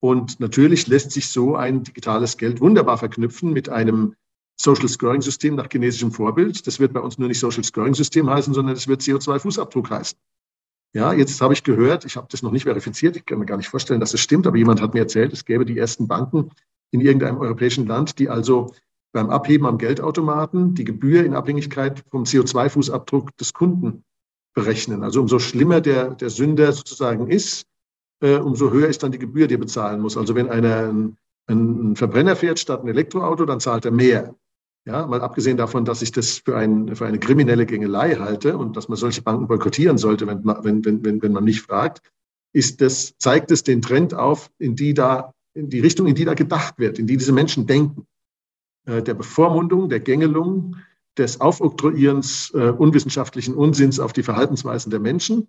Und 0.00 0.40
natürlich 0.40 0.86
lässt 0.88 1.12
sich 1.12 1.28
so 1.28 1.54
ein 1.54 1.84
digitales 1.84 2.36
Geld 2.36 2.60
wunderbar 2.60 2.98
verknüpfen 2.98 3.52
mit 3.52 3.68
einem 3.68 4.16
Social 4.60 4.88
Scoring 4.88 5.22
System 5.22 5.56
nach 5.56 5.68
chinesischem 5.70 6.12
Vorbild. 6.12 6.66
Das 6.66 6.78
wird 6.78 6.92
bei 6.92 7.00
uns 7.00 7.18
nur 7.18 7.28
nicht 7.28 7.40
Social 7.40 7.64
Scoring 7.64 7.94
System 7.94 8.28
heißen, 8.28 8.54
sondern 8.54 8.76
es 8.76 8.86
wird 8.88 9.00
CO2-Fußabdruck 9.00 9.90
heißen. 9.90 10.18
Ja, 10.94 11.12
jetzt 11.12 11.40
habe 11.40 11.54
ich 11.54 11.64
gehört, 11.64 12.04
ich 12.04 12.16
habe 12.16 12.28
das 12.30 12.42
noch 12.42 12.52
nicht 12.52 12.64
verifiziert, 12.64 13.16
ich 13.16 13.24
kann 13.24 13.38
mir 13.38 13.46
gar 13.46 13.56
nicht 13.56 13.68
vorstellen, 13.68 13.98
dass 13.98 14.12
es 14.12 14.20
stimmt, 14.20 14.46
aber 14.46 14.58
jemand 14.58 14.82
hat 14.82 14.92
mir 14.92 15.00
erzählt, 15.00 15.32
es 15.32 15.46
gäbe 15.46 15.64
die 15.64 15.78
ersten 15.78 16.06
Banken 16.06 16.50
in 16.90 17.00
irgendeinem 17.00 17.38
europäischen 17.38 17.86
Land, 17.86 18.18
die 18.18 18.28
also 18.28 18.74
beim 19.12 19.30
Abheben 19.30 19.66
am 19.66 19.78
Geldautomaten 19.78 20.74
die 20.74 20.84
Gebühr 20.84 21.24
in 21.24 21.34
Abhängigkeit 21.34 22.04
vom 22.10 22.24
CO2-Fußabdruck 22.24 23.30
des 23.38 23.54
Kunden 23.54 24.04
berechnen. 24.54 25.02
Also 25.02 25.20
umso 25.20 25.38
schlimmer 25.38 25.80
der, 25.80 26.14
der 26.14 26.28
Sünder 26.28 26.72
sozusagen 26.72 27.28
ist, 27.28 27.66
äh, 28.20 28.36
umso 28.36 28.70
höher 28.70 28.88
ist 28.88 29.02
dann 29.02 29.12
die 29.12 29.18
Gebühr, 29.18 29.46
die 29.46 29.54
er 29.54 29.60
bezahlen 29.60 30.00
muss. 30.00 30.16
Also 30.16 30.34
wenn 30.34 30.50
einer 30.50 30.88
einen, 30.88 31.16
einen 31.46 31.96
Verbrenner 31.96 32.36
fährt 32.36 32.58
statt 32.58 32.82
ein 32.82 32.88
Elektroauto, 32.88 33.44
dann 33.46 33.60
zahlt 33.60 33.84
er 33.84 33.92
mehr. 33.92 34.34
Ja, 34.84 35.06
mal 35.06 35.20
abgesehen 35.20 35.56
davon, 35.56 35.84
dass 35.84 36.02
ich 36.02 36.10
das 36.10 36.38
für, 36.38 36.56
ein, 36.56 36.96
für 36.96 37.06
eine 37.06 37.20
kriminelle 37.20 37.66
Gängelei 37.66 38.16
halte 38.16 38.58
und 38.58 38.76
dass 38.76 38.88
man 38.88 38.98
solche 38.98 39.22
Banken 39.22 39.46
boykottieren 39.46 39.96
sollte, 39.96 40.26
wenn, 40.26 40.44
wenn, 40.44 41.04
wenn, 41.04 41.22
wenn 41.22 41.32
man 41.32 41.44
mich 41.44 41.62
fragt, 41.62 42.02
ist 42.52 42.80
das, 42.80 43.14
zeigt 43.18 43.50
es 43.52 43.62
den 43.62 43.80
Trend 43.80 44.12
auf, 44.12 44.50
in 44.58 44.74
die 44.74 44.92
da, 44.92 45.34
in 45.54 45.70
die 45.70 45.80
Richtung, 45.80 46.08
in 46.08 46.16
die 46.16 46.24
da 46.24 46.34
gedacht 46.34 46.78
wird, 46.78 46.98
in 46.98 47.06
die 47.06 47.16
diese 47.16 47.32
Menschen 47.32 47.66
denken. 47.66 48.06
Äh, 48.86 49.02
der 49.02 49.14
Bevormundung, 49.14 49.88
der 49.88 50.00
Gängelung, 50.00 50.76
des 51.18 51.40
Aufoktroyierens 51.40 52.52
äh, 52.54 52.70
unwissenschaftlichen 52.70 53.54
Unsinns 53.54 54.00
auf 54.00 54.12
die 54.12 54.22
Verhaltensweisen 54.22 54.90
der 54.90 55.00
Menschen. 55.00 55.48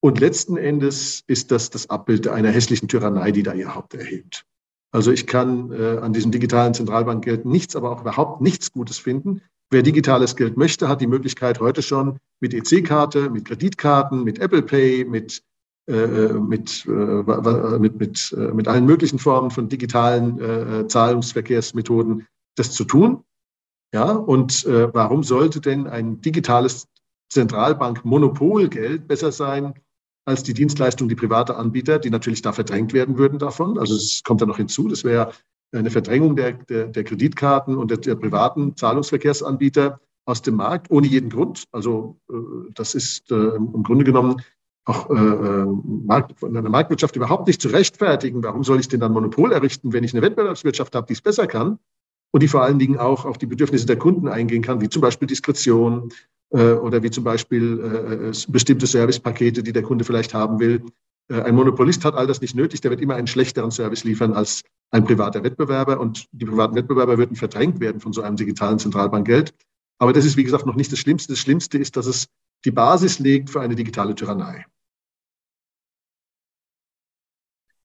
Und 0.00 0.18
letzten 0.18 0.56
Endes 0.56 1.22
ist 1.26 1.50
das 1.50 1.70
das 1.70 1.90
Abbild 1.90 2.26
einer 2.26 2.50
hässlichen 2.50 2.88
Tyrannei, 2.88 3.30
die 3.30 3.42
da 3.42 3.52
ihr 3.54 3.74
Haupt 3.74 3.94
erhebt. 3.94 4.46
Also 4.92 5.12
ich 5.12 5.26
kann 5.26 5.70
äh, 5.72 5.98
an 5.98 6.12
diesem 6.12 6.32
digitalen 6.32 6.74
Zentralbankgeld 6.74 7.44
nichts, 7.44 7.76
aber 7.76 7.90
auch 7.90 8.00
überhaupt 8.00 8.40
nichts 8.40 8.72
Gutes 8.72 8.98
finden. 8.98 9.42
Wer 9.70 9.82
digitales 9.82 10.34
Geld 10.34 10.56
möchte, 10.56 10.88
hat 10.88 11.00
die 11.00 11.06
Möglichkeit 11.06 11.60
heute 11.60 11.80
schon 11.80 12.18
mit 12.40 12.52
EC-Karte, 12.52 13.30
mit 13.30 13.44
Kreditkarten, 13.44 14.24
mit 14.24 14.40
Apple 14.40 14.62
Pay, 14.62 15.04
mit, 15.04 15.44
äh, 15.86 16.32
mit, 16.32 16.84
äh, 16.86 17.78
mit, 17.78 18.00
mit, 18.00 18.34
äh, 18.36 18.52
mit 18.52 18.66
allen 18.66 18.84
möglichen 18.84 19.20
Formen 19.20 19.52
von 19.52 19.68
digitalen 19.68 20.40
äh, 20.40 20.88
Zahlungsverkehrsmethoden 20.88 22.26
das 22.56 22.72
zu 22.72 22.84
tun. 22.84 23.22
Ja, 23.94 24.10
und 24.10 24.66
äh, 24.66 24.92
warum 24.92 25.22
sollte 25.22 25.60
denn 25.60 25.86
ein 25.86 26.20
digitales 26.20 26.88
Zentralbank-Monopolgeld 27.32 29.06
besser 29.06 29.30
sein 29.30 29.74
als 30.30 30.42
die 30.42 30.54
Dienstleistung, 30.54 31.08
die 31.08 31.14
private 31.14 31.56
Anbieter, 31.56 31.98
die 31.98 32.10
natürlich 32.10 32.40
da 32.40 32.52
verdrängt 32.52 32.92
werden 32.92 33.18
würden 33.18 33.38
davon? 33.38 33.78
Also 33.78 33.94
es 33.94 34.22
kommt 34.24 34.40
da 34.40 34.46
noch 34.46 34.56
hinzu, 34.56 34.88
das 34.88 35.04
wäre 35.04 35.32
eine 35.72 35.90
Verdrängung 35.90 36.36
der, 36.36 36.52
der, 36.52 36.86
der 36.86 37.04
Kreditkarten 37.04 37.76
und 37.76 37.90
der, 37.90 37.98
der, 37.98 38.14
privaten 38.14 38.76
Zahlungsverkehrsanbieter 38.76 40.00
aus 40.24 40.42
dem 40.42 40.56
Markt 40.56 40.90
ohne 40.90 41.06
jeden 41.06 41.30
Grund. 41.30 41.64
Also 41.72 42.16
äh, 42.30 42.34
das 42.74 42.94
ist 42.94 43.30
äh, 43.30 43.34
im 43.34 43.82
Grunde 43.82 44.04
genommen 44.04 44.42
auch 44.84 45.10
äh, 45.10 45.14
äh 45.14 45.66
Markt, 46.06 46.38
von 46.38 46.56
einer 46.56 46.68
Marktwirtschaft 46.68 47.14
überhaupt 47.16 47.46
nicht 47.46 47.60
zu 47.60 47.68
rechtfertigen. 47.68 48.42
Warum 48.42 48.64
soll 48.64 48.80
ich 48.80 48.88
denn 48.88 49.00
dann 49.00 49.12
Monopol 49.12 49.52
errichten, 49.52 49.92
wenn 49.92 50.04
ich 50.04 50.12
eine 50.12 50.22
Wettbewerbswirtschaft 50.22 50.94
habe, 50.94 51.06
die 51.06 51.12
es 51.12 51.20
besser 51.20 51.46
kann 51.46 51.78
und 52.32 52.42
die 52.42 52.48
vor 52.48 52.62
allen 52.62 52.78
Dingen 52.78 52.98
auch 52.98 53.24
auf 53.24 53.38
die 53.38 53.46
Bedürfnisse 53.46 53.86
der 53.86 53.98
Kunden 53.98 54.28
eingehen 54.28 54.62
kann, 54.62 54.80
wie 54.80 54.88
zum 54.88 55.02
Beispiel 55.02 55.28
Diskretion 55.28 56.10
oder 56.50 57.02
wie 57.02 57.10
zum 57.10 57.24
Beispiel 57.24 57.80
äh, 57.80 58.28
äh 58.28 58.32
bestimmte 58.48 58.86
Servicepakete, 58.86 59.62
die 59.62 59.72
der 59.72 59.82
Kunde 59.82 60.04
vielleicht 60.04 60.34
haben 60.34 60.58
will. 60.58 60.84
Äh, 61.28 61.42
ein 61.42 61.54
Monopolist 61.54 62.04
hat 62.04 62.14
all 62.14 62.26
das 62.26 62.40
nicht 62.40 62.54
nötig, 62.54 62.80
der 62.80 62.90
wird 62.90 63.00
immer 63.00 63.14
einen 63.14 63.28
schlechteren 63.28 63.70
Service 63.70 64.04
liefern 64.04 64.32
als 64.32 64.62
ein 64.90 65.04
privater 65.04 65.44
Wettbewerber 65.44 66.00
und 66.00 66.26
die 66.32 66.44
privaten 66.44 66.74
Wettbewerber 66.74 67.18
würden 67.18 67.36
verdrängt 67.36 67.78
werden 67.80 68.00
von 68.00 68.12
so 68.12 68.22
einem 68.22 68.36
digitalen 68.36 68.78
Zentralbankgeld. 68.78 69.54
Aber 69.98 70.12
das 70.12 70.24
ist, 70.24 70.36
wie 70.36 70.44
gesagt, 70.44 70.66
noch 70.66 70.74
nicht 70.74 70.90
das 70.90 70.98
Schlimmste. 70.98 71.32
Das 71.32 71.38
Schlimmste 71.38 71.78
ist, 71.78 71.96
dass 71.96 72.06
es 72.06 72.28
die 72.64 72.70
Basis 72.70 73.18
legt 73.18 73.50
für 73.50 73.60
eine 73.60 73.76
digitale 73.76 74.14
Tyrannei. 74.14 74.66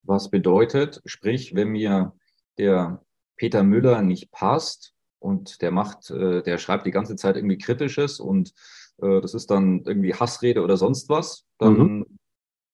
Was 0.02 0.30
bedeutet, 0.30 1.02
sprich, 1.04 1.54
wenn 1.54 1.68
mir 1.68 2.14
der 2.58 3.02
Peter 3.36 3.62
Müller 3.62 4.02
nicht 4.02 4.30
passt 4.30 4.95
und 5.26 5.60
der 5.62 5.70
macht, 5.70 6.10
äh, 6.10 6.42
der 6.42 6.58
schreibt 6.58 6.86
die 6.86 6.90
ganze 6.90 7.16
Zeit 7.16 7.36
irgendwie 7.36 7.58
Kritisches 7.58 8.20
und 8.20 8.52
äh, 9.02 9.20
das 9.20 9.34
ist 9.34 9.50
dann 9.50 9.82
irgendwie 9.84 10.14
Hassrede 10.14 10.62
oder 10.62 10.76
sonst 10.76 11.08
was, 11.08 11.44
dann 11.58 11.78
mhm 11.78 12.06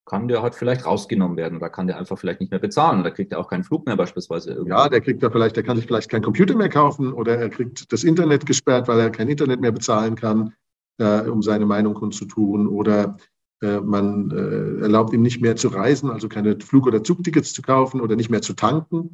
kann 0.05 0.29
der 0.29 0.43
halt 0.43 0.55
vielleicht 0.55 0.85
rausgenommen 0.85 1.37
werden. 1.37 1.61
Da 1.61 1.69
kann 1.69 1.87
der 1.87 1.99
einfach 1.99 2.19
vielleicht 2.19 2.41
nicht 2.41 2.51
mehr 2.51 2.61
bezahlen. 2.61 3.05
Da 3.05 3.11
kriegt 3.11 3.33
er 3.33 3.39
auch 3.39 3.49
keinen 3.49 3.65
Flug 3.65 3.87
mehr 3.87 3.97
beispielsweise. 3.97 4.51
Irgendwo. 4.51 4.71
Ja, 4.71 4.89
der 4.89 5.01
kriegt 5.01 5.23
da 5.23 5.31
vielleicht, 5.31 5.57
der 5.57 5.63
kann 5.63 5.77
sich 5.77 5.87
vielleicht 5.87 6.11
keinen 6.11 6.23
Computer 6.23 6.57
mehr 6.57 6.69
kaufen 6.69 7.13
oder 7.13 7.39
er 7.39 7.49
kriegt 7.49 7.93
das 7.93 8.05
Internet 8.05 8.45
gesperrt, 8.45 8.89
weil 8.89 9.01
er 9.01 9.11
kein 9.11 9.29
Internet 9.29 9.61
mehr 9.61 9.73
bezahlen 9.73 10.15
kann, 10.15 10.55
äh, 10.99 11.23
um 11.29 11.43
seine 11.43 11.67
Meinung 11.67 11.95
kundzutun. 11.95 12.67
Oder 12.67 13.17
äh, 13.63 13.81
man 13.81 14.31
äh, 14.33 14.83
erlaubt 14.83 15.13
ihm 15.13 15.23
nicht 15.23 15.41
mehr 15.41 15.57
zu 15.57 15.69
reisen, 15.69 16.11
also 16.11 16.29
keine 16.29 16.59
Flug- 16.61 16.89
oder 16.89 17.05
Zugtickets 17.05 17.53
zu 17.53 17.63
kaufen 17.63 18.01
oder 18.01 18.17
nicht 18.17 18.31
mehr 18.31 18.43
zu 18.43 18.55
tanken. 18.55 19.13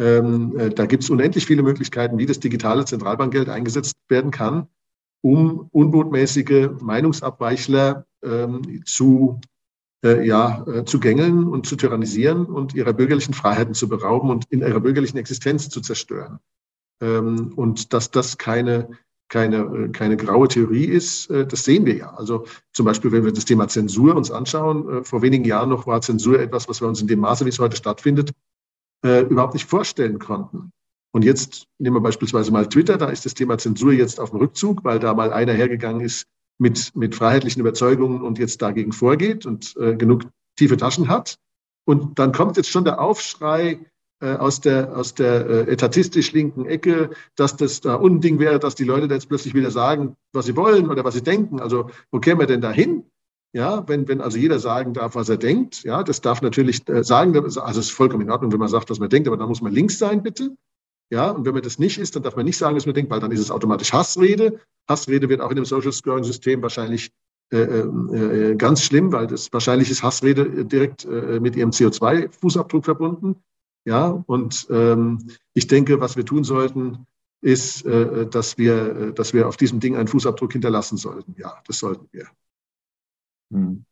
Ähm, 0.00 0.58
äh, 0.58 0.70
da 0.70 0.86
gibt 0.86 1.02
es 1.02 1.10
unendlich 1.10 1.44
viele 1.44 1.62
Möglichkeiten, 1.62 2.16
wie 2.16 2.26
das 2.26 2.40
digitale 2.40 2.86
Zentralbankgeld 2.86 3.50
eingesetzt 3.50 3.96
werden 4.08 4.30
kann, 4.30 4.66
um 5.20 5.68
unbotmäßige 5.72 6.70
Meinungsabweichler 6.80 8.06
ähm, 8.24 8.82
zu 8.86 9.40
äh, 10.02 10.26
ja, 10.26 10.64
äh, 10.66 10.84
zu 10.86 10.98
gängeln 11.00 11.46
und 11.46 11.66
zu 11.66 11.76
tyrannisieren 11.76 12.46
und 12.46 12.74
ihrer 12.74 12.94
bürgerlichen 12.94 13.34
Freiheiten 13.34 13.74
zu 13.74 13.88
berauben 13.88 14.30
und 14.30 14.46
in 14.48 14.60
ihrer 14.60 14.80
bürgerlichen 14.80 15.18
Existenz 15.18 15.68
zu 15.68 15.82
zerstören. 15.82 16.38
Ähm, 17.02 17.52
und 17.56 17.92
dass 17.92 18.10
das 18.10 18.38
keine, 18.38 18.88
keine, 19.28 19.58
äh, 19.58 19.88
keine 19.90 20.16
graue 20.16 20.48
Theorie 20.48 20.86
ist, 20.86 21.28
äh, 21.28 21.46
das 21.46 21.64
sehen 21.64 21.84
wir 21.84 21.96
ja. 21.96 22.14
Also 22.14 22.46
zum 22.72 22.86
Beispiel, 22.86 23.12
wenn 23.12 23.26
wir 23.26 23.32
das 23.32 23.44
Thema 23.44 23.68
Zensur 23.68 24.16
uns 24.16 24.30
anschauen, 24.30 25.04
vor 25.04 25.20
wenigen 25.20 25.44
Jahren 25.44 25.68
noch 25.68 25.86
war 25.86 26.00
Zensur 26.00 26.40
etwas, 26.40 26.66
was 26.70 26.80
wir 26.80 26.88
uns 26.88 27.02
in 27.02 27.06
dem 27.06 27.20
Maße, 27.20 27.44
wie 27.44 27.50
es 27.50 27.58
heute 27.58 27.76
stattfindet, 27.76 28.32
äh, 29.04 29.22
überhaupt 29.22 29.54
nicht 29.54 29.68
vorstellen 29.68 30.18
konnten. 30.18 30.72
Und 31.12 31.24
jetzt 31.24 31.66
nehmen 31.78 31.96
wir 31.96 32.00
beispielsweise 32.00 32.52
mal 32.52 32.68
Twitter, 32.68 32.96
da 32.96 33.08
ist 33.08 33.24
das 33.24 33.34
Thema 33.34 33.58
Zensur 33.58 33.92
jetzt 33.92 34.20
auf 34.20 34.30
dem 34.30 34.38
Rückzug, 34.38 34.84
weil 34.84 34.98
da 34.98 35.12
mal 35.14 35.32
einer 35.32 35.52
hergegangen 35.52 36.00
ist 36.00 36.26
mit, 36.58 36.94
mit 36.94 37.14
freiheitlichen 37.14 37.60
Überzeugungen 37.60 38.22
und 38.22 38.38
jetzt 38.38 38.62
dagegen 38.62 38.92
vorgeht 38.92 39.46
und 39.46 39.74
äh, 39.78 39.96
genug 39.96 40.22
tiefe 40.56 40.76
Taschen 40.76 41.08
hat. 41.08 41.36
Und 41.84 42.18
dann 42.18 42.32
kommt 42.32 42.56
jetzt 42.56 42.68
schon 42.68 42.84
der 42.84 43.00
Aufschrei 43.00 43.80
äh, 44.20 44.34
aus 44.34 44.60
der, 44.60 44.96
aus 44.96 45.14
der 45.14 45.46
äh, 45.46 45.72
etatistisch 45.72 46.32
linken 46.32 46.66
Ecke, 46.66 47.10
dass 47.34 47.56
das 47.56 47.80
da 47.80 47.94
Unding 47.94 48.38
wäre, 48.38 48.58
dass 48.58 48.74
die 48.74 48.84
Leute 48.84 49.08
da 49.08 49.14
jetzt 49.14 49.28
plötzlich 49.28 49.54
wieder 49.54 49.70
sagen, 49.70 50.14
was 50.32 50.46
sie 50.46 50.56
wollen 50.56 50.90
oder 50.90 51.02
was 51.04 51.14
sie 51.14 51.22
denken. 51.22 51.58
Also 51.58 51.90
wo 52.12 52.20
kämen 52.20 52.40
wir 52.40 52.46
denn 52.46 52.60
da 52.60 52.70
hin? 52.70 53.04
Ja, 53.52 53.88
wenn, 53.88 54.06
wenn 54.06 54.20
also 54.20 54.38
jeder 54.38 54.60
sagen 54.60 54.94
darf, 54.94 55.16
was 55.16 55.28
er 55.28 55.36
denkt, 55.36 55.82
ja, 55.82 56.04
das 56.04 56.20
darf 56.20 56.40
natürlich 56.40 56.88
äh, 56.88 57.02
sagen, 57.02 57.36
also 57.36 57.60
es 57.60 57.76
ist 57.76 57.90
vollkommen 57.90 58.22
in 58.22 58.30
Ordnung, 58.30 58.52
wenn 58.52 58.60
man 58.60 58.68
sagt, 58.68 58.90
was 58.90 59.00
man 59.00 59.08
denkt, 59.08 59.26
aber 59.26 59.36
dann 59.36 59.48
muss 59.48 59.60
man 59.60 59.72
links 59.72 59.98
sein, 59.98 60.22
bitte. 60.22 60.56
Ja, 61.10 61.30
und 61.30 61.44
wenn 61.44 61.54
man 61.54 61.62
das 61.62 61.80
nicht 61.80 61.98
ist, 61.98 62.14
dann 62.14 62.22
darf 62.22 62.36
man 62.36 62.44
nicht 62.44 62.56
sagen, 62.56 62.76
was 62.76 62.86
man 62.86 62.94
denkt, 62.94 63.10
weil 63.10 63.18
dann 63.18 63.32
ist 63.32 63.40
es 63.40 63.50
automatisch 63.50 63.92
Hassrede. 63.92 64.60
Hassrede 64.88 65.28
wird 65.28 65.40
auch 65.40 65.50
in 65.50 65.56
dem 65.56 65.64
Social 65.64 65.92
Scoring 65.92 66.22
System 66.22 66.62
wahrscheinlich 66.62 67.10
äh, 67.52 67.58
äh, 67.58 68.50
äh, 68.50 68.54
ganz 68.54 68.84
schlimm, 68.84 69.10
weil 69.10 69.26
das 69.26 69.52
wahrscheinlich 69.52 69.90
ist 69.90 70.04
Hassrede 70.04 70.64
direkt 70.64 71.04
äh, 71.04 71.40
mit 71.40 71.56
ihrem 71.56 71.70
CO2-Fußabdruck 71.70 72.84
verbunden. 72.84 73.42
Ja, 73.84 74.22
und 74.26 74.68
ähm, 74.70 75.18
ich 75.52 75.66
denke, 75.66 76.00
was 76.00 76.16
wir 76.16 76.24
tun 76.24 76.44
sollten, 76.44 77.06
ist, 77.42 77.86
dass 77.86 78.58
wir, 78.58 79.12
dass 79.12 79.32
wir 79.32 79.48
auf 79.48 79.56
diesem 79.56 79.80
Ding 79.80 79.96
einen 79.96 80.08
Fußabdruck 80.08 80.52
hinterlassen 80.52 80.98
sollten. 80.98 81.34
Ja, 81.38 81.54
das 81.66 81.78
sollten 81.78 82.06
wir. 82.12 82.26
Hm. 83.50 83.84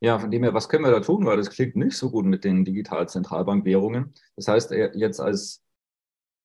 Ja, 0.00 0.18
von 0.18 0.30
dem 0.30 0.44
her, 0.44 0.54
was 0.54 0.68
können 0.68 0.84
wir 0.84 0.92
da 0.92 1.00
tun? 1.00 1.26
Weil 1.26 1.36
das 1.36 1.50
klingt 1.50 1.74
nicht 1.74 1.96
so 1.96 2.10
gut 2.10 2.24
mit 2.24 2.44
den 2.44 2.64
digitalen 2.64 3.08
Zentralbankwährungen. 3.08 4.14
Das 4.36 4.46
heißt, 4.46 4.70
jetzt 4.70 5.20
als 5.20 5.64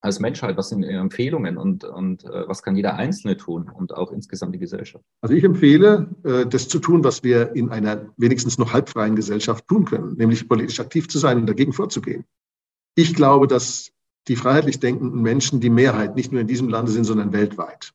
als 0.04 0.20
Menschheit, 0.20 0.58
was 0.58 0.68
sind 0.68 0.84
Ihre 0.84 1.00
Empfehlungen 1.00 1.58
und, 1.58 1.86
und 1.86 2.26
äh, 2.26 2.48
was 2.48 2.62
kann 2.62 2.76
jeder 2.76 2.96
Einzelne 2.96 3.38
tun 3.38 3.72
und 3.74 3.94
auch 3.94 4.12
insgesamt 4.12 4.54
die 4.54 4.60
Gesellschaft? 4.60 5.04
Also 5.22 5.34
ich 5.34 5.46
empfehle, 5.46 6.10
äh, 6.26 6.46
das 6.46 6.68
zu 6.68 6.80
tun, 6.80 7.06
was 7.06 7.24
wir 7.24 7.56
in 7.56 7.70
einer 7.70 8.12
wenigstens 8.18 8.58
noch 8.58 8.74
halbfreien 8.74 9.16
Gesellschaft 9.16 9.66
tun 9.66 9.86
können, 9.86 10.18
nämlich 10.18 10.48
politisch 10.50 10.82
aktiv 10.82 11.08
zu 11.08 11.20
sein 11.20 11.38
und 11.38 11.48
dagegen 11.48 11.72
vorzugehen. 11.72 12.26
Ich 12.96 13.16
glaube, 13.16 13.48
dass 13.48 13.94
die 14.28 14.36
freiheitlich 14.36 14.82
denkenden 14.82 15.22
Menschen 15.22 15.62
die 15.62 15.70
Mehrheit 15.70 16.18
nicht 16.18 16.34
nur 16.34 16.42
in 16.42 16.48
diesem 16.48 16.68
Lande 16.68 16.92
sind, 16.92 17.06
sondern 17.06 17.32
weltweit. 17.32 17.94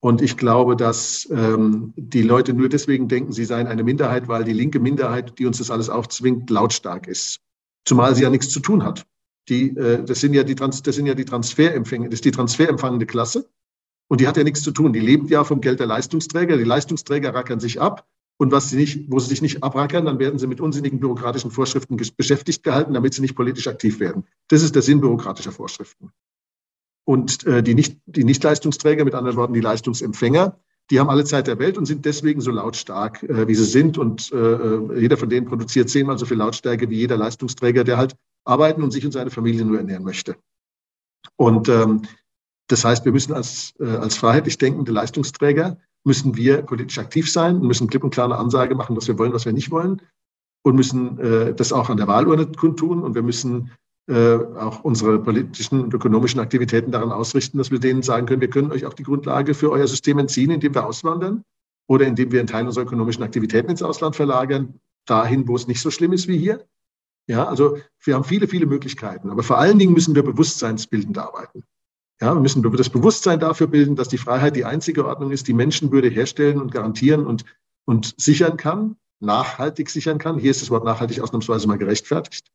Und 0.00 0.22
ich 0.22 0.38
glaube, 0.38 0.76
dass 0.76 1.28
ähm, 1.30 1.92
die 1.96 2.22
Leute 2.22 2.54
nur 2.54 2.70
deswegen 2.70 3.08
denken, 3.08 3.32
sie 3.32 3.44
seien 3.44 3.66
eine 3.66 3.84
Minderheit, 3.84 4.28
weil 4.28 4.44
die 4.44 4.54
linke 4.54 4.80
Minderheit, 4.80 5.38
die 5.38 5.46
uns 5.46 5.58
das 5.58 5.70
alles 5.70 5.90
aufzwingt, 5.90 6.48
lautstark 6.48 7.06
ist. 7.06 7.40
Zumal 7.84 8.14
sie 8.14 8.22
ja 8.22 8.30
nichts 8.30 8.48
zu 8.48 8.60
tun 8.60 8.82
hat. 8.82 9.06
Die, 9.50 9.76
äh, 9.76 10.02
das, 10.02 10.20
sind 10.20 10.32
ja 10.32 10.42
die 10.42 10.54
Trans 10.54 10.82
das 10.82 10.96
sind 10.96 11.06
ja 11.06 11.14
die 11.14 11.26
Transferempfänger, 11.26 12.06
das 12.06 12.14
ist 12.14 12.24
die 12.24 12.30
transferempfangende 12.30 13.04
Klasse. 13.04 13.50
Und 14.08 14.20
die 14.20 14.26
hat 14.26 14.36
ja 14.36 14.42
nichts 14.42 14.62
zu 14.62 14.72
tun. 14.72 14.92
Die 14.92 15.00
lebt 15.00 15.30
ja 15.30 15.44
vom 15.44 15.60
Geld 15.60 15.80
der 15.80 15.86
Leistungsträger. 15.86 16.56
Die 16.56 16.64
Leistungsträger 16.64 17.32
rackern 17.34 17.60
sich 17.60 17.80
ab. 17.80 18.08
Und 18.38 18.50
was 18.52 18.70
sie 18.70 18.76
nicht, 18.76 19.04
wo 19.08 19.18
sie 19.18 19.28
sich 19.28 19.42
nicht 19.42 19.62
abrackern, 19.62 20.06
dann 20.06 20.18
werden 20.18 20.38
sie 20.38 20.46
mit 20.46 20.60
unsinnigen 20.60 20.98
bürokratischen 20.98 21.50
Vorschriften 21.50 21.96
beschäftigt 22.16 22.62
gehalten, 22.62 22.94
damit 22.94 23.12
sie 23.12 23.20
nicht 23.20 23.36
politisch 23.36 23.68
aktiv 23.68 24.00
werden. 24.00 24.24
Das 24.48 24.62
ist 24.62 24.74
der 24.74 24.82
Sinn 24.82 25.00
bürokratischer 25.00 25.52
Vorschriften. 25.52 26.10
Und 27.10 27.44
äh, 27.44 27.60
die, 27.60 27.74
nicht, 27.74 27.98
die 28.06 28.22
Nichtleistungsträger, 28.22 29.04
mit 29.04 29.16
anderen 29.16 29.36
Worten 29.36 29.52
die 29.52 29.60
Leistungsempfänger, 29.60 30.56
die 30.90 31.00
haben 31.00 31.10
alle 31.10 31.24
Zeit 31.24 31.48
der 31.48 31.58
Welt 31.58 31.76
und 31.76 31.86
sind 31.86 32.04
deswegen 32.04 32.40
so 32.40 32.52
lautstark, 32.52 33.24
äh, 33.24 33.48
wie 33.48 33.56
sie 33.56 33.64
sind. 33.64 33.98
Und 33.98 34.30
äh, 34.30 34.36
äh 34.36 35.00
jeder 35.00 35.16
von 35.16 35.28
denen 35.28 35.44
produziert 35.44 35.90
zehnmal 35.90 36.18
so 36.18 36.26
viel 36.26 36.36
Lautstärke 36.36 36.88
wie 36.88 36.98
jeder 36.98 37.16
Leistungsträger, 37.16 37.82
der 37.82 37.96
halt 37.96 38.14
arbeiten 38.44 38.84
und 38.84 38.92
sich 38.92 39.04
und 39.04 39.10
seine 39.10 39.30
Familie 39.30 39.64
nur 39.64 39.78
ernähren 39.78 40.04
möchte. 40.04 40.36
Und 41.34 41.68
ähm, 41.68 42.02
das 42.68 42.84
heißt, 42.84 43.04
wir 43.04 43.10
müssen 43.10 43.32
als, 43.32 43.74
äh, 43.80 43.86
als 43.88 44.16
freiheitlich 44.16 44.56
denkende 44.58 44.92
Leistungsträger, 44.92 45.78
müssen 46.04 46.36
wir 46.36 46.62
politisch 46.62 46.98
aktiv 46.98 47.28
sein 47.32 47.56
und 47.56 47.66
müssen 47.66 47.88
klipp 47.88 48.04
und 48.04 48.10
klar 48.10 48.26
eine 48.26 48.38
Ansage 48.38 48.76
machen, 48.76 48.96
was 48.96 49.08
wir 49.08 49.18
wollen, 49.18 49.32
was 49.32 49.46
wir 49.46 49.52
nicht 49.52 49.72
wollen 49.72 50.00
und 50.62 50.76
müssen 50.76 51.18
äh, 51.18 51.54
das 51.54 51.72
auch 51.72 51.90
an 51.90 51.96
der 51.96 52.06
Wahlurne 52.06 52.46
kundtun 52.46 53.02
und 53.02 53.14
wir 53.14 53.22
müssen 53.22 53.72
äh, 54.10 54.38
auch 54.58 54.82
unsere 54.82 55.20
politischen 55.20 55.80
und 55.80 55.94
ökonomischen 55.94 56.40
Aktivitäten 56.40 56.90
daran 56.90 57.12
ausrichten, 57.12 57.58
dass 57.58 57.70
wir 57.70 57.78
denen 57.78 58.02
sagen 58.02 58.26
können, 58.26 58.40
wir 58.40 58.50
können 58.50 58.72
euch 58.72 58.84
auch 58.84 58.94
die 58.94 59.04
Grundlage 59.04 59.54
für 59.54 59.70
euer 59.70 59.86
System 59.86 60.18
entziehen, 60.18 60.50
indem 60.50 60.74
wir 60.74 60.84
auswandern 60.84 61.44
oder 61.86 62.06
indem 62.06 62.32
wir 62.32 62.40
einen 62.40 62.48
Teil 62.48 62.66
unserer 62.66 62.84
ökonomischen 62.84 63.22
Aktivitäten 63.22 63.70
ins 63.70 63.84
Ausland 63.84 64.16
verlagern, 64.16 64.80
dahin, 65.06 65.46
wo 65.46 65.54
es 65.54 65.68
nicht 65.68 65.80
so 65.80 65.92
schlimm 65.92 66.12
ist 66.12 66.26
wie 66.26 66.38
hier. 66.38 66.66
Ja, 67.28 67.46
also 67.46 67.78
wir 68.02 68.16
haben 68.16 68.24
viele, 68.24 68.48
viele 68.48 68.66
Möglichkeiten. 68.66 69.30
Aber 69.30 69.44
vor 69.44 69.58
allen 69.58 69.78
Dingen 69.78 69.92
müssen 69.92 70.16
wir 70.16 70.24
bewusstseinsbildend 70.24 71.16
arbeiten. 71.16 71.62
Ja, 72.20 72.34
wir 72.34 72.40
müssen 72.40 72.62
das 72.62 72.90
Bewusstsein 72.90 73.38
dafür 73.38 73.68
bilden, 73.68 73.94
dass 73.94 74.08
die 74.08 74.18
Freiheit 74.18 74.56
die 74.56 74.64
einzige 74.64 75.06
Ordnung 75.06 75.30
ist, 75.30 75.46
die 75.46 75.54
Menschenwürde 75.54 76.08
herstellen 76.08 76.60
und 76.60 76.72
garantieren 76.72 77.26
und, 77.26 77.44
und 77.84 78.14
sichern 78.20 78.56
kann, 78.56 78.96
nachhaltig 79.20 79.88
sichern 79.88 80.18
kann. 80.18 80.36
Hier 80.36 80.50
ist 80.50 80.62
das 80.62 80.70
Wort 80.70 80.84
nachhaltig 80.84 81.20
ausnahmsweise 81.20 81.68
mal 81.68 81.78
gerechtfertigt. 81.78 82.50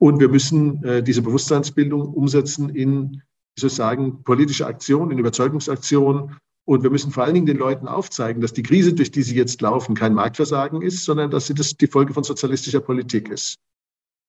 Und 0.00 0.18
wir 0.18 0.30
müssen 0.30 0.82
äh, 0.82 1.02
diese 1.02 1.20
Bewusstseinsbildung 1.20 2.00
umsetzen 2.14 2.70
in, 2.70 3.22
wie 3.54 3.66
ich 3.66 3.72
sagen, 3.72 4.22
politische 4.24 4.66
Aktion, 4.66 5.10
in 5.10 5.18
Überzeugungsaktion. 5.18 6.36
Und 6.64 6.82
wir 6.82 6.90
müssen 6.90 7.10
vor 7.10 7.24
allen 7.24 7.34
Dingen 7.34 7.46
den 7.46 7.58
Leuten 7.58 7.86
aufzeigen, 7.86 8.40
dass 8.40 8.54
die 8.54 8.62
Krise, 8.62 8.94
durch 8.94 9.10
die 9.10 9.22
sie 9.22 9.36
jetzt 9.36 9.60
laufen, 9.60 9.94
kein 9.94 10.14
Marktversagen 10.14 10.80
ist, 10.80 11.04
sondern 11.04 11.30
dass 11.30 11.48
sie 11.48 11.54
das 11.54 11.76
die 11.76 11.86
Folge 11.86 12.14
von 12.14 12.24
sozialistischer 12.24 12.80
Politik 12.80 13.28
ist. 13.28 13.56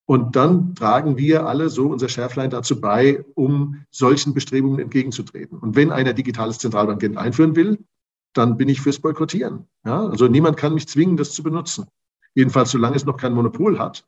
Und 0.05 0.35
dann 0.35 0.75
tragen 0.75 1.17
wir 1.17 1.45
alle 1.45 1.69
so 1.69 1.87
unser 1.87 2.09
Schärflein 2.09 2.49
dazu 2.49 2.81
bei, 2.81 3.23
um 3.35 3.85
solchen 3.91 4.33
Bestrebungen 4.33 4.79
entgegenzutreten. 4.79 5.57
Und 5.57 5.77
wenn 5.77 5.91
einer 5.91 6.11
digitales 6.11 6.57
Zentralbankgeld 6.57 7.15
einführen 7.15 7.55
will, 7.55 7.79
dann 8.33 8.57
bin 8.57 8.67
ich 8.67 8.81
fürs 8.81 8.99
Boykottieren. 8.99 9.67
Ja? 9.85 10.07
Also 10.07 10.27
niemand 10.27 10.57
kann 10.57 10.73
mich 10.73 10.89
zwingen, 10.89 11.15
das 11.15 11.31
zu 11.31 11.43
benutzen. 11.43 11.85
Jedenfalls, 12.33 12.71
solange 12.71 12.97
es 12.97 13.05
noch 13.05 13.15
kein 13.15 13.33
Monopol 13.33 13.79
hat. 13.79 14.05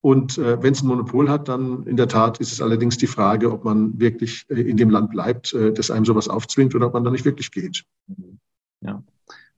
Und 0.00 0.38
äh, 0.38 0.62
wenn 0.62 0.72
es 0.72 0.82
ein 0.82 0.86
Monopol 0.86 1.28
hat, 1.28 1.48
dann 1.48 1.84
in 1.86 1.96
der 1.96 2.08
Tat 2.08 2.38
ist 2.38 2.52
es 2.52 2.60
allerdings 2.60 2.96
die 2.96 3.06
Frage, 3.06 3.50
ob 3.50 3.64
man 3.64 3.98
wirklich 3.98 4.46
äh, 4.48 4.60
in 4.60 4.76
dem 4.76 4.90
Land 4.90 5.10
bleibt, 5.10 5.52
äh, 5.52 5.72
das 5.72 5.90
einem 5.90 6.04
sowas 6.04 6.28
aufzwingt 6.28 6.74
oder 6.74 6.86
ob 6.86 6.94
man 6.94 7.04
da 7.04 7.10
nicht 7.10 7.24
wirklich 7.24 7.50
geht. 7.50 7.84
Ja. 8.82 9.02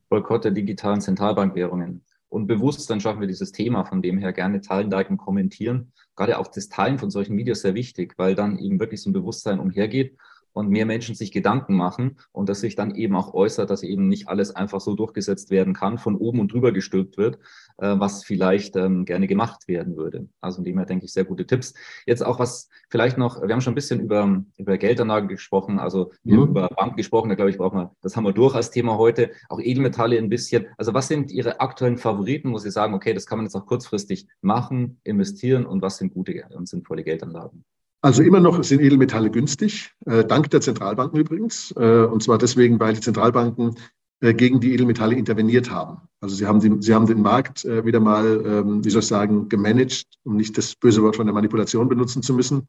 Boykott 0.09 0.45
der 0.45 0.53
digitalen 0.53 1.01
Zentralbankwährungen 1.01 2.03
und 2.31 2.47
bewusst, 2.47 2.89
dann 2.89 3.01
schaffen 3.01 3.21
wir 3.21 3.29
dieses 3.29 3.53
Thema, 3.53 3.85
von 3.85 4.01
dem 4.01 4.19
her 4.19 4.33
gerne 4.33 4.61
teilen, 4.61 4.91
liken, 4.91 5.17
kommentieren. 5.17 5.93
Gerade 6.17 6.39
auch 6.39 6.49
das 6.49 6.69
Teilen 6.69 6.99
von 6.99 7.11
solchen 7.11 7.37
Videos 7.37 7.61
sehr 7.61 7.75
wichtig, 7.75 8.15
weil 8.17 8.35
dann 8.35 8.59
eben 8.59 8.81
wirklich 8.81 9.03
so 9.03 9.11
ein 9.11 9.15
Bewusstsein 9.15 9.61
umhergeht 9.61 10.17
und 10.53 10.69
mehr 10.69 10.87
Menschen 10.87 11.15
sich 11.15 11.33
Gedanken 11.33 11.75
machen 11.75 12.19
und 12.33 12.49
dass 12.49 12.61
sich 12.61 12.75
dann 12.75 12.95
eben 12.95 13.15
auch 13.17 13.35
äußert, 13.35 13.71
dass 13.71 13.83
eben 13.83 14.09
nicht 14.09 14.29
alles 14.29 14.55
einfach 14.55 14.81
so 14.81 14.95
durchgesetzt 14.95 15.51
werden 15.51 15.75
kann, 15.75 15.99
von 15.99 16.17
oben 16.17 16.41
und 16.41 16.53
drüber 16.53 16.73
gestülpt 16.73 17.17
wird, 17.17 17.39
äh, 17.79 17.95
was 17.99 18.25
vielleicht 18.25 18.77
ähm, 18.77 19.05
gerne 19.05 19.27
gemacht 19.27 19.69
werden 19.69 19.97
würde. 19.97 20.29
Also 20.41 20.59
in 20.59 20.65
dem 20.65 20.77
her 20.79 20.87
denke 20.87 21.05
ich 21.05 21.13
sehr 21.13 21.25
gute 21.25 21.47
Tipps. 21.47 21.75
Jetzt 22.07 22.25
auch 22.25 22.39
was 22.39 22.69
vielleicht 22.91 23.19
noch, 23.19 23.41
wir 23.43 23.53
haben 23.53 23.61
schon 23.61 23.73
ein 23.73 23.77
bisschen 23.77 24.01
über, 24.01 24.43
über 24.57 24.79
Geldanlage 24.79 25.29
gesprochen, 25.29 25.79
also 25.79 26.13
mhm. 26.25 26.43
über 26.43 26.69
Bank 26.69 26.97
gesprochen, 26.97 27.29
da 27.29 27.35
glaube 27.35 27.51
ich, 27.51 27.59
brauchen 27.59 27.79
wir, 27.79 27.95
das 28.03 28.17
haben 28.17 28.25
wir 28.25 28.33
durch 28.33 28.55
als 28.55 28.71
Thema 28.71 28.99
heute, 28.99 29.31
auch 29.49 29.61
Edelmetalle 29.61 30.19
ein 30.19 30.29
bisschen. 30.29 30.67
Also 30.77 30.95
was 30.95 31.09
sind 31.09 31.31
Ihre 31.31 31.61
aktuellen 31.61 31.99
Favoriten, 31.99 32.53
wo 32.53 32.59
Sie 32.59 32.71
sagen, 32.71 32.95
okay, 32.95 33.15
das 33.15 33.27
kann 33.27 33.39
man 33.39 33.47
jetzt 33.47 33.55
auch 33.55 33.67
kurzfristig 33.67 34.27
machen, 34.41 35.01
investieren 35.05 35.67
und 35.67 35.83
was 35.83 35.99
sind 35.99 36.15
gute 36.15 36.29
und 36.51 36.69
sinnvolle 36.69 37.05
Geldanlagen? 37.05 37.65
Also 38.01 38.23
immer 38.23 38.39
noch 38.39 38.63
sind 38.63 38.81
Edelmetalle 38.81 39.31
günstig, 39.31 39.93
äh, 40.07 40.25
dank 40.25 40.51
der 40.51 40.61
Zentralbanken 40.61 41.19
übrigens. 41.19 41.73
Äh, 41.77 42.05
und 42.05 42.23
zwar 42.23 42.39
deswegen, 42.39 42.79
weil 42.79 42.95
die 42.95 43.01
Zentralbanken 43.01 43.75
äh, 44.21 44.35
gegen 44.35 44.61
die 44.61 44.73
Edelmetalle 44.73 45.17
interveniert 45.17 45.71
haben. 45.71 46.03
Also 46.21 46.37
sie 46.37 46.47
haben, 46.47 46.61
die, 46.61 46.77
sie 46.81 46.95
haben 46.95 47.07
den 47.07 47.23
Markt 47.23 47.65
äh, 47.65 47.85
wieder 47.85 48.01
mal, 48.01 48.43
ähm, 48.45 48.85
wie 48.85 48.91
soll 48.91 49.01
ich 49.01 49.09
sagen, 49.09 49.49
gemanagt, 49.49 50.07
um 50.25 50.37
nicht 50.37 50.57
das 50.59 50.75
böse 50.77 51.03
Wort 51.03 51.17
von 51.17 51.27
der 51.27 51.35
Manipulation 51.35 51.89
benutzen 51.89 52.23
zu 52.23 52.35
müssen. 52.35 52.69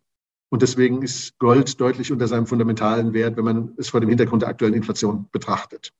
Und 0.51 0.63
deswegen 0.63 1.03
ist 1.03 1.37
Gold 1.37 1.79
deutlich 1.79 2.11
unter 2.11 2.27
seinem 2.27 2.47
fundamentalen 2.47 3.13
Wert, 3.13 3.37
wenn 3.37 3.45
man 3.45 3.73
es 3.77 3.89
vor 3.89 3.99
dem 3.99 4.09
Hintergrund 4.09 4.41
der 4.41 4.49
aktuellen 4.49 4.73
Inflation 4.73 5.27
betrachtet. 5.31 5.91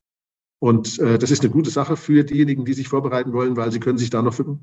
Und 0.59 0.99
äh, 0.99 1.17
das 1.17 1.31
ist 1.31 1.41
eine 1.41 1.51
gute 1.51 1.69
Sache 1.69 1.95
für 1.95 2.23
diejenigen, 2.23 2.65
die 2.65 2.73
sich 2.73 2.87
vorbereiten 2.87 3.31
wollen, 3.31 3.55
weil 3.55 3.71
sie 3.71 3.79
können 3.79 3.97
sich 3.97 4.09
da 4.09 4.21
noch 4.21 4.33
für, 4.33 4.57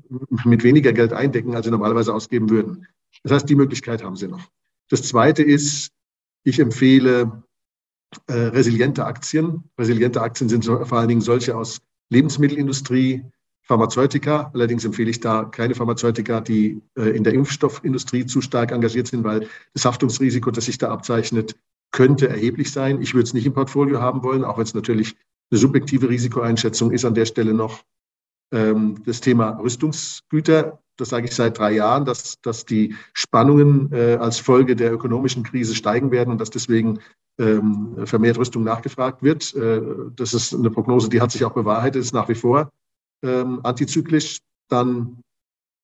mit 0.45 0.63
weniger 0.63 0.93
Geld 0.93 1.11
eindecken, 1.11 1.55
als 1.55 1.65
sie 1.65 1.71
normalerweise 1.71 2.13
ausgeben 2.13 2.49
würden. 2.49 2.85
Das 3.23 3.31
heißt, 3.31 3.49
die 3.49 3.55
Möglichkeit 3.55 4.03
haben 4.03 4.15
sie 4.15 4.27
noch. 4.27 4.49
Das 4.89 5.03
Zweite 5.03 5.43
ist, 5.43 5.91
ich 6.43 6.59
empfehle 6.59 7.43
äh, 8.27 8.33
resiliente 8.33 9.05
Aktien. 9.05 9.63
Resiliente 9.77 10.21
Aktien 10.21 10.49
sind 10.49 10.63
so, 10.63 10.83
vor 10.85 10.99
allen 10.99 11.09
Dingen 11.09 11.21
solche 11.21 11.55
aus 11.55 11.81
Lebensmittelindustrie, 12.09 13.23
Pharmazeutika. 13.63 14.49
Allerdings 14.53 14.85
empfehle 14.85 15.09
ich 15.09 15.19
da 15.19 15.43
keine 15.43 15.75
Pharmazeutika, 15.75 16.39
die 16.39 16.81
äh, 16.97 17.09
in 17.09 17.23
der 17.23 17.33
Impfstoffindustrie 17.33 18.25
zu 18.25 18.41
stark 18.41 18.71
engagiert 18.71 19.07
sind, 19.07 19.25
weil 19.25 19.47
das 19.73 19.83
Haftungsrisiko, 19.83 20.51
das 20.51 20.65
sich 20.65 20.77
da 20.77 20.89
abzeichnet, 20.89 21.55
könnte 21.91 22.29
erheblich 22.29 22.71
sein. 22.71 23.01
Ich 23.01 23.13
würde 23.13 23.25
es 23.25 23.33
nicht 23.33 23.45
im 23.45 23.53
Portfolio 23.53 24.01
haben 24.01 24.23
wollen, 24.23 24.45
auch 24.45 24.57
wenn 24.57 24.63
es 24.63 24.73
natürlich 24.73 25.15
eine 25.51 25.59
subjektive 25.59 26.09
Risikoeinschätzung 26.09 26.91
ist 26.91 27.03
an 27.03 27.13
der 27.13 27.25
Stelle 27.25 27.53
noch. 27.53 27.83
Ähm, 28.51 29.03
das 29.05 29.21
Thema 29.21 29.59
Rüstungsgüter 29.59 30.79
das 30.97 31.09
sage 31.09 31.27
ich 31.27 31.35
seit 31.35 31.57
drei 31.57 31.73
Jahren, 31.73 32.05
dass, 32.05 32.41
dass 32.41 32.65
die 32.65 32.95
Spannungen 33.13 33.91
äh, 33.93 34.15
als 34.15 34.39
Folge 34.39 34.75
der 34.75 34.91
ökonomischen 34.91 35.43
Krise 35.43 35.75
steigen 35.75 36.11
werden 36.11 36.31
und 36.31 36.41
dass 36.41 36.49
deswegen 36.49 36.99
ähm, 37.39 37.95
vermehrt 38.05 38.37
Rüstung 38.37 38.63
nachgefragt 38.63 39.21
wird. 39.21 39.53
Äh, 39.55 39.81
das 40.15 40.33
ist 40.33 40.53
eine 40.53 40.71
Prognose, 40.71 41.09
die 41.09 41.21
hat 41.21 41.31
sich 41.31 41.45
auch 41.45 41.53
bewahrheitet, 41.53 42.01
ist 42.01 42.13
nach 42.13 42.27
wie 42.29 42.35
vor 42.35 42.71
ähm, 43.23 43.61
antizyklisch. 43.63 44.39
Dann 44.69 45.21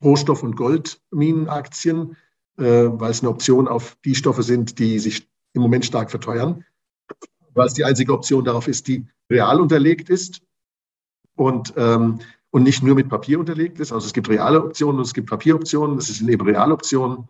Rohstoff- 0.04 0.43
und 0.43 0.56
Goldminenaktien, 0.56 2.17
äh, 2.58 2.63
weil 2.63 3.12
es 3.12 3.21
eine 3.21 3.30
Option 3.30 3.67
auf 3.67 3.95
die 4.04 4.15
Stoffe 4.15 4.43
sind, 4.43 4.80
die 4.80 4.99
sich 4.99 5.30
im 5.54 5.62
Moment 5.62 5.86
stark 5.86 6.10
verteuern, 6.10 6.65
weil 7.54 7.67
es 7.67 7.76
die 7.76 7.86
einzige 7.86 8.13
Option 8.13 8.43
darauf 8.43 8.67
ist, 8.67 8.88
die 8.88 9.06
real 9.30 9.62
unterlegt 9.62 10.10
ist. 10.10 10.41
Und 11.36 11.73
ähm, 11.78 12.19
und 12.54 12.62
nicht 12.62 12.84
nur 12.84 12.94
mit 12.94 13.10
Papier 13.10 13.39
unterlegt 13.39 13.80
ist. 13.80 13.92
Also 13.92 14.06
es 14.06 14.13
gibt 14.13 14.30
reale 14.30 14.63
Optionen 14.63 15.00
und 15.00 15.06
es 15.06 15.16
gibt 15.16 15.28
Papieroptionen. 15.28 15.96
Das 15.96 16.06
sind 16.06 16.30
eben 16.30 16.46
Realoptionen. 16.46 17.28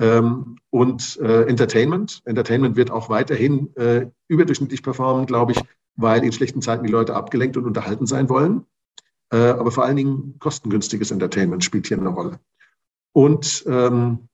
Ähm, 0.00 0.56
und 0.70 1.16
äh, 1.22 1.42
Entertainment. 1.44 2.22
Entertainment 2.24 2.74
wird 2.74 2.90
auch 2.90 3.08
weiterhin 3.08 3.74
äh, 3.76 4.06
überdurchschnittlich 4.26 4.82
performen, 4.82 5.26
glaube 5.26 5.52
ich, 5.52 5.60
weil 5.94 6.24
in 6.24 6.32
schlechten 6.32 6.60
Zeiten 6.60 6.84
die 6.84 6.90
Leute 6.90 7.14
abgelenkt 7.14 7.56
und 7.56 7.66
unterhalten 7.66 8.06
sein 8.06 8.28
wollen. 8.28 8.64
Äh, 9.30 9.36
aber 9.36 9.70
vor 9.70 9.84
allen 9.84 9.96
Dingen 9.96 10.34
kostengünstiges 10.40 11.12
Entertainment 11.12 11.62
spielt 11.62 11.86
hier 11.86 11.98
eine 11.98 12.08
Rolle. 12.08 12.40
Und 13.12 13.62
ähm, 13.68 14.28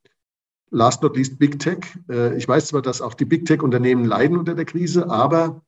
last 0.71 1.03
not 1.03 1.19
least 1.19 1.39
Big 1.39 1.59
Tech. 1.59 1.81
Äh, 2.09 2.35
ich 2.39 2.49
weiß 2.49 2.69
zwar, 2.69 2.81
dass 2.81 3.03
auch 3.03 3.13
die 3.13 3.27
Big 3.27 3.45
Tech-Unternehmen 3.45 4.07
leiden 4.07 4.39
unter 4.39 4.55
der 4.55 4.65
Krise, 4.65 5.11
aber 5.11 5.61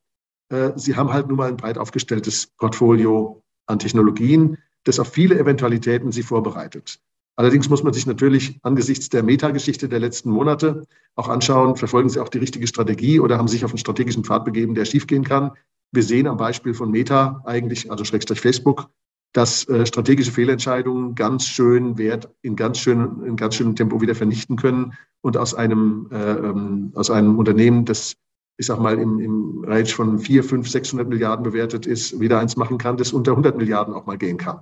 äh, 0.49 0.71
sie 0.77 0.95
haben 0.95 1.13
halt 1.13 1.27
nun 1.27 1.37
mal 1.37 1.49
ein 1.49 1.57
breit 1.57 1.77
aufgestelltes 1.77 2.47
Portfolio 2.57 3.43
an 3.67 3.79
Technologien, 3.79 4.57
das 4.83 4.99
auf 4.99 5.09
viele 5.09 5.37
Eventualitäten 5.37 6.11
sie 6.11 6.23
vorbereitet. 6.23 6.99
Allerdings 7.35 7.69
muss 7.69 7.83
man 7.83 7.93
sich 7.93 8.07
natürlich 8.07 8.59
angesichts 8.63 9.09
der 9.09 9.21
Metageschichte 9.21 9.87
der 9.87 9.99
letzten 9.99 10.31
Monate 10.31 10.87
auch 11.15 11.29
anschauen, 11.29 11.75
verfolgen 11.75 12.09
sie 12.09 12.19
auch 12.19 12.29
die 12.29 12.39
richtige 12.39 12.65
Strategie 12.65 13.19
oder 13.19 13.37
haben 13.37 13.47
sich 13.47 13.63
auf 13.63 13.71
einen 13.71 13.77
strategischen 13.77 14.23
Pfad 14.23 14.43
begeben, 14.43 14.73
der 14.73 14.85
schiefgehen 14.85 15.23
kann. 15.23 15.51
Wir 15.91 16.01
sehen 16.01 16.25
am 16.25 16.37
Beispiel 16.37 16.73
von 16.73 16.89
Meta 16.89 17.41
eigentlich, 17.45 17.91
also 17.91 18.03
Schrägstrich 18.03 18.41
Facebook, 18.41 18.89
dass 19.33 19.67
äh, 19.69 19.85
strategische 19.85 20.31
Fehlentscheidungen 20.31 21.13
ganz 21.13 21.45
schön 21.45 21.99
Wert 21.99 22.29
in 22.41 22.55
ganz 22.55 22.79
schön 22.79 23.23
in 23.23 23.35
ganz 23.35 23.55
schönem 23.55 23.75
Tempo 23.75 24.01
wieder 24.01 24.15
vernichten 24.15 24.55
können 24.55 24.93
und 25.21 25.37
aus 25.37 25.53
einem 25.53 26.07
äh, 26.11 26.31
ähm, 26.31 26.91
aus 26.95 27.11
einem 27.11 27.37
Unternehmen, 27.37 27.85
das 27.85 28.15
ich 28.57 28.65
sag 28.65 28.79
mal, 28.79 28.97
im, 28.97 29.19
im 29.19 29.63
Range 29.63 29.85
von 29.85 30.19
4, 30.19 30.43
5, 30.43 30.69
600 30.69 31.07
Milliarden 31.07 31.43
bewertet 31.43 31.85
ist, 31.85 32.19
wieder 32.19 32.39
eins 32.39 32.57
machen 32.57 32.77
kann, 32.77 32.97
das 32.97 33.13
unter 33.13 33.31
100 33.31 33.55
Milliarden 33.55 33.93
auch 33.93 34.05
mal 34.05 34.17
gehen 34.17 34.37
kann. 34.37 34.61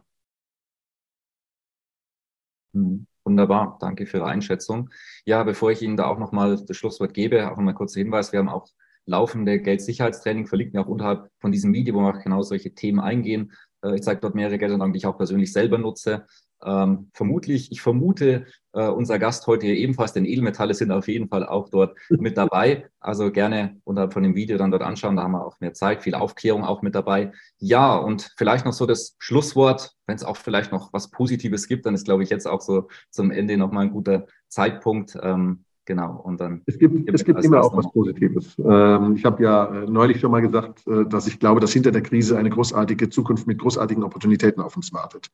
Hm, 2.74 3.08
wunderbar, 3.24 3.78
danke 3.80 4.06
für 4.06 4.18
Ihre 4.18 4.28
Einschätzung. 4.28 4.90
Ja, 5.26 5.44
bevor 5.44 5.72
ich 5.72 5.82
Ihnen 5.82 5.96
da 5.96 6.08
auch 6.08 6.20
nochmal 6.20 6.62
das 6.66 6.76
Schlusswort 6.76 7.14
gebe, 7.14 7.50
auch 7.50 7.56
nochmal 7.56 7.74
kurzer 7.74 8.02
Hinweis, 8.02 8.34
wir 8.34 8.40
haben 8.40 8.50
auch 8.50 8.68
laufende 9.06 9.60
Geldsicherheitstraining, 9.60 10.48
verlinkt 10.48 10.74
mir 10.74 10.82
auch 10.82 10.88
unterhalb 10.88 11.30
von 11.40 11.52
diesem 11.52 11.74
Video, 11.74 11.96
wo 11.96 12.00
wir 12.00 12.16
auch 12.16 12.24
genau 12.24 12.42
solche 12.42 12.74
Themen 12.74 13.00
eingehen. 13.00 13.54
Äh, 13.82 13.96
ich 13.96 14.02
zeige 14.02 14.20
dort 14.20 14.36
mehrere 14.36 14.58
Geldanlagen, 14.58 14.94
die 14.94 14.98
ich 14.98 15.06
auch 15.06 15.18
persönlich 15.18 15.54
selber 15.54 15.78
nutze. 15.78 16.26
Ähm, 16.63 17.10
vermutlich, 17.13 17.72
ich 17.72 17.82
vermute, 17.82 18.46
äh, 18.74 18.88
unser 18.88 19.20
Gast 19.20 19.48
heute 19.48 19.65
hier 19.65 19.76
ebenfalls, 19.76 20.13
denn 20.13 20.26
Edelmetalle 20.26 20.74
sind 20.74 20.91
auf 20.91 21.08
jeden 21.08 21.28
Fall 21.30 21.46
auch 21.46 21.70
dort 21.70 21.98
mit 22.10 22.38
dabei. 22.38 22.89
Also 23.00 23.32
gerne 23.32 23.80
unterhalb 23.84 24.13
von 24.13 24.24
dem 24.24 24.36
Video 24.36 24.58
dann 24.58 24.72
dort 24.72 24.84
anschauen, 24.84 25.15
da 25.15 25.24
haben 25.24 25.32
wir 25.32 25.46
auch 25.46 25.60
mehr 25.60 25.74
Zeit, 25.74 26.04
viel 26.04 26.15
Aufklärung 26.15 26.63
auch 26.63 26.82
mit 26.82 26.96
dabei. 26.96 27.32
Ja, 27.58 27.96
und 27.96 28.34
vielleicht 28.38 28.65
noch 28.65 28.74
so 28.74 28.86
das 28.86 29.15
Schlusswort, 29.20 29.96
wenn 30.08 30.15
es 30.15 30.24
auch 30.24 30.38
vielleicht 30.38 30.72
noch 30.72 30.91
was 30.94 31.12
Positives 31.12 31.68
gibt, 31.68 31.86
dann 31.86 31.94
ist, 31.94 32.06
glaube 32.06 32.24
ich, 32.24 32.30
jetzt 32.30 32.48
auch 32.48 32.62
so 32.62 32.88
zum 33.10 33.32
Ende 33.32 33.58
nochmal 33.58 33.86
ein 33.86 33.91
guter 33.91 34.28
Zeitpunkt. 34.48 35.18
Ähm, 35.22 35.63
genau, 35.86 36.20
und 36.22 36.39
dann. 36.39 36.62
Es 36.65 36.78
gibt, 36.78 37.10
es 37.13 37.24
gibt 37.24 37.44
immer 37.44 37.62
auch 37.62 37.76
was 37.78 37.91
Positives. 37.91 38.58
Ähm, 38.58 39.15
ich 39.15 39.26
habe 39.26 39.44
ja 39.44 39.84
äh, 39.84 39.89
neulich 39.89 40.20
schon 40.20 40.32
mal 40.32 40.41
gesagt, 40.41 40.86
äh, 40.88 41.06
dass 41.06 41.28
ich 41.28 41.39
glaube, 41.39 41.60
dass 41.60 41.72
hinter 41.74 41.91
der 41.91 42.02
Krise 42.02 42.38
eine 42.38 42.50
großartige 42.50 43.10
Zukunft 43.10 43.48
mit 43.48 43.60
großartigen 43.60 44.04
Opportunitäten 44.04 44.62
auf 44.62 44.76
uns 44.76 44.91
wartet. 44.94 45.30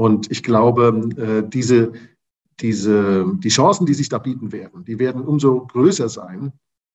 Und 0.00 0.30
ich 0.30 0.42
glaube, 0.42 1.10
äh, 1.18 1.46
diese, 1.46 1.92
diese, 2.58 3.26
die 3.34 3.50
Chancen, 3.50 3.84
die 3.84 3.92
sich 3.92 4.08
da 4.08 4.16
bieten 4.16 4.50
werden, 4.50 4.82
die 4.86 4.98
werden 4.98 5.20
umso 5.20 5.66
größer 5.66 6.08
sein, 6.08 6.54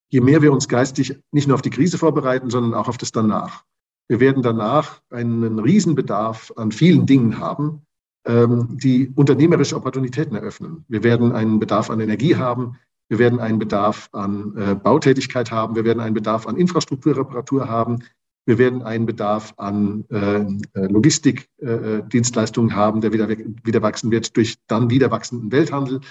je 0.09 0.21
mehr 0.21 0.41
wir 0.41 0.51
uns 0.51 0.67
geistig 0.67 1.15
nicht 1.31 1.47
nur 1.47 1.53
auf 1.53 1.61
die 1.61 1.69
Krise 1.69 1.99
vorbereiten, 1.99 2.49
sondern 2.49 2.73
auch 2.73 2.87
auf 2.87 2.97
das 2.97 3.11
danach. 3.11 3.63
Wir 4.07 4.19
werden 4.19 4.41
danach 4.41 5.03
einen 5.11 5.59
Riesenbedarf 5.59 6.51
an 6.55 6.71
vielen 6.71 7.05
Dingen 7.05 7.37
haben, 7.37 7.83
ähm, 8.25 8.79
die 8.81 9.13
unternehmerische 9.13 9.75
Opportunitäten 9.75 10.35
eröffnen. 10.35 10.83
Wir 10.87 11.03
werden 11.03 11.31
einen 11.31 11.59
Bedarf 11.59 11.91
an 11.91 11.99
Energie 11.99 12.35
haben. 12.35 12.77
Wir 13.07 13.19
werden 13.19 13.39
einen 13.39 13.59
Bedarf 13.59 14.09
an 14.13 14.57
äh, 14.57 14.73
Bautätigkeit 14.73 15.51
haben. 15.51 15.75
Wir 15.75 15.85
werden 15.85 15.99
einen 15.99 16.15
Bedarf 16.15 16.47
an 16.47 16.57
Infrastrukturreparatur 16.57 17.69
haben. 17.69 17.99
Wir 18.45 18.57
werden 18.57 18.83
einen 18.83 19.05
Bedarf 19.05 19.53
an 19.57 20.05
äh, 20.11 20.41
äh 20.79 20.87
Logistikdienstleistungen 20.87 22.71
äh, 22.71 22.73
haben, 22.73 23.01
der 23.01 23.11
wieder, 23.11 23.27
wieder 23.27 23.81
wachsen 23.81 24.11
wird 24.11 24.37
durch 24.37 24.55
dann 24.67 24.89
wieder 24.89 25.09
wachsenden 25.09 25.51
Welthandel. 25.51 26.01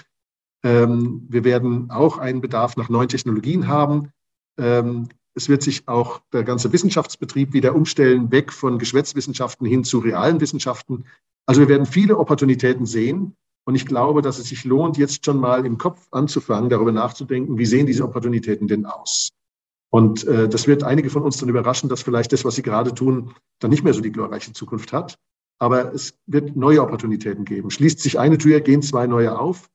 Ähm, 0.63 1.25
wir 1.29 1.43
werden 1.43 1.91
auch 1.91 2.17
einen 2.17 2.41
Bedarf 2.41 2.75
nach 2.75 2.89
neuen 2.89 3.07
Technologien 3.07 3.67
haben. 3.67 4.11
Ähm, 4.57 5.07
es 5.33 5.49
wird 5.49 5.63
sich 5.63 5.87
auch 5.87 6.21
der 6.33 6.43
ganze 6.43 6.71
Wissenschaftsbetrieb 6.71 7.53
wieder 7.53 7.75
umstellen, 7.75 8.31
weg 8.31 8.51
von 8.51 8.79
Geschwätzwissenschaften 8.79 9.67
hin 9.67 9.83
zu 9.83 9.99
realen 9.99 10.39
Wissenschaften. 10.41 11.05
Also 11.45 11.61
wir 11.61 11.69
werden 11.69 11.85
viele 11.85 12.17
Opportunitäten 12.17 12.85
sehen. 12.85 13.35
Und 13.65 13.75
ich 13.75 13.85
glaube, 13.85 14.21
dass 14.21 14.39
es 14.39 14.47
sich 14.49 14.63
lohnt, 14.63 14.97
jetzt 14.97 15.25
schon 15.25 15.39
mal 15.39 15.65
im 15.65 15.77
Kopf 15.77 16.07
anzufangen, 16.11 16.69
darüber 16.69 16.91
nachzudenken, 16.91 17.57
wie 17.57 17.65
sehen 17.65 17.87
diese 17.87 18.03
Opportunitäten 18.03 18.67
denn 18.67 18.85
aus? 18.85 19.34
Und 19.89 20.25
äh, 20.25 20.49
das 20.49 20.67
wird 20.67 20.83
einige 20.83 21.09
von 21.09 21.23
uns 21.23 21.37
dann 21.37 21.49
überraschen, 21.49 21.89
dass 21.89 22.01
vielleicht 22.01 22.33
das, 22.33 22.43
was 22.43 22.55
sie 22.55 22.63
gerade 22.63 22.93
tun, 22.93 23.33
dann 23.59 23.71
nicht 23.71 23.83
mehr 23.83 23.93
so 23.93 24.01
die 24.01 24.11
glorreiche 24.11 24.53
Zukunft 24.53 24.93
hat. 24.93 25.17
Aber 25.57 25.93
es 25.93 26.17
wird 26.25 26.55
neue 26.55 26.81
Opportunitäten 26.81 27.45
geben. 27.45 27.69
Schließt 27.69 27.99
sich 27.99 28.19
eine 28.19 28.37
Tür, 28.37 28.59
gehen 28.59 28.81
zwei 28.81 29.07
neue 29.07 29.39
auf. 29.39 29.69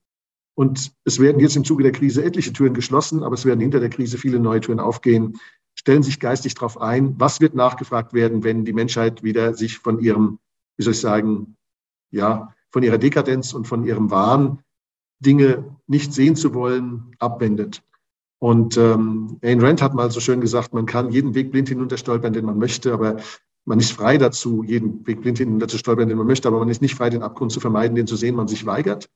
Und 0.54 0.92
es 1.04 1.18
werden 1.20 1.40
jetzt 1.40 1.56
im 1.56 1.64
Zuge 1.64 1.84
der 1.84 1.92
Krise 1.92 2.22
etliche 2.22 2.52
Türen 2.52 2.74
geschlossen, 2.74 3.22
aber 3.22 3.34
es 3.34 3.46
werden 3.46 3.60
hinter 3.60 3.80
der 3.80 3.88
Krise 3.88 4.18
viele 4.18 4.40
neue 4.40 4.60
Türen 4.60 4.80
aufgehen. 4.80 5.38
Stellen 5.74 6.02
sich 6.02 6.20
geistig 6.20 6.54
darauf 6.54 6.78
ein, 6.80 7.18
was 7.18 7.40
wird 7.40 7.54
nachgefragt 7.54 8.12
werden, 8.12 8.44
wenn 8.44 8.66
die 8.66 8.74
Menschheit 8.74 9.22
wieder 9.22 9.54
sich 9.54 9.78
von 9.78 10.00
ihrem, 10.00 10.38
wie 10.76 10.82
soll 10.82 10.92
ich 10.92 11.00
sagen, 11.00 11.56
ja, 12.10 12.54
von 12.70 12.82
ihrer 12.82 12.98
Dekadenz 12.98 13.54
und 13.54 13.66
von 13.66 13.84
ihrem 13.84 14.10
Wahn, 14.10 14.62
Dinge 15.20 15.76
nicht 15.86 16.12
sehen 16.12 16.36
zu 16.36 16.52
wollen, 16.54 17.14
abwendet. 17.18 17.82
Und 18.40 18.78
ähm, 18.78 19.38
Ayn 19.42 19.60
Rand 19.60 19.82
hat 19.82 19.94
mal 19.94 20.10
so 20.10 20.18
schön 20.18 20.40
gesagt, 20.40 20.72
man 20.72 20.86
kann 20.86 21.10
jeden 21.10 21.34
Weg 21.34 21.52
blind 21.52 21.68
hinunterstolpern, 21.68 22.32
den 22.32 22.46
man 22.46 22.58
möchte, 22.58 22.92
aber 22.92 23.18
man 23.66 23.78
ist 23.78 23.92
frei 23.92 24.16
dazu, 24.16 24.64
jeden 24.64 25.06
Weg 25.06 25.20
blind 25.20 25.38
hinunterzustolpern, 25.38 26.08
den 26.08 26.16
man 26.16 26.26
möchte, 26.26 26.48
aber 26.48 26.58
man 26.58 26.70
ist 26.70 26.80
nicht 26.80 26.94
frei, 26.94 27.10
den 27.10 27.22
Abgrund 27.22 27.52
zu 27.52 27.60
vermeiden, 27.60 27.94
den 27.94 28.06
zu 28.06 28.16
sehen 28.16 28.34
man 28.34 28.48
sich 28.48 28.64
weigert. 28.64 29.10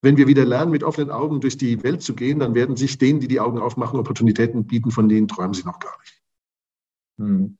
Wenn 0.00 0.16
wir 0.16 0.28
wieder 0.28 0.44
lernen, 0.44 0.70
mit 0.70 0.84
offenen 0.84 1.10
Augen 1.10 1.40
durch 1.40 1.56
die 1.56 1.82
Welt 1.82 2.02
zu 2.02 2.14
gehen, 2.14 2.38
dann 2.38 2.54
werden 2.54 2.76
sich 2.76 2.98
denen, 2.98 3.18
die 3.18 3.28
die 3.28 3.40
Augen 3.40 3.58
aufmachen, 3.58 3.98
Opportunitäten 3.98 4.64
bieten, 4.64 4.92
von 4.92 5.08
denen 5.08 5.26
träumen 5.26 5.54
sie 5.54 5.64
noch 5.64 5.80
gar 5.80 5.98
nicht. 6.00 6.22
Hm. 7.18 7.58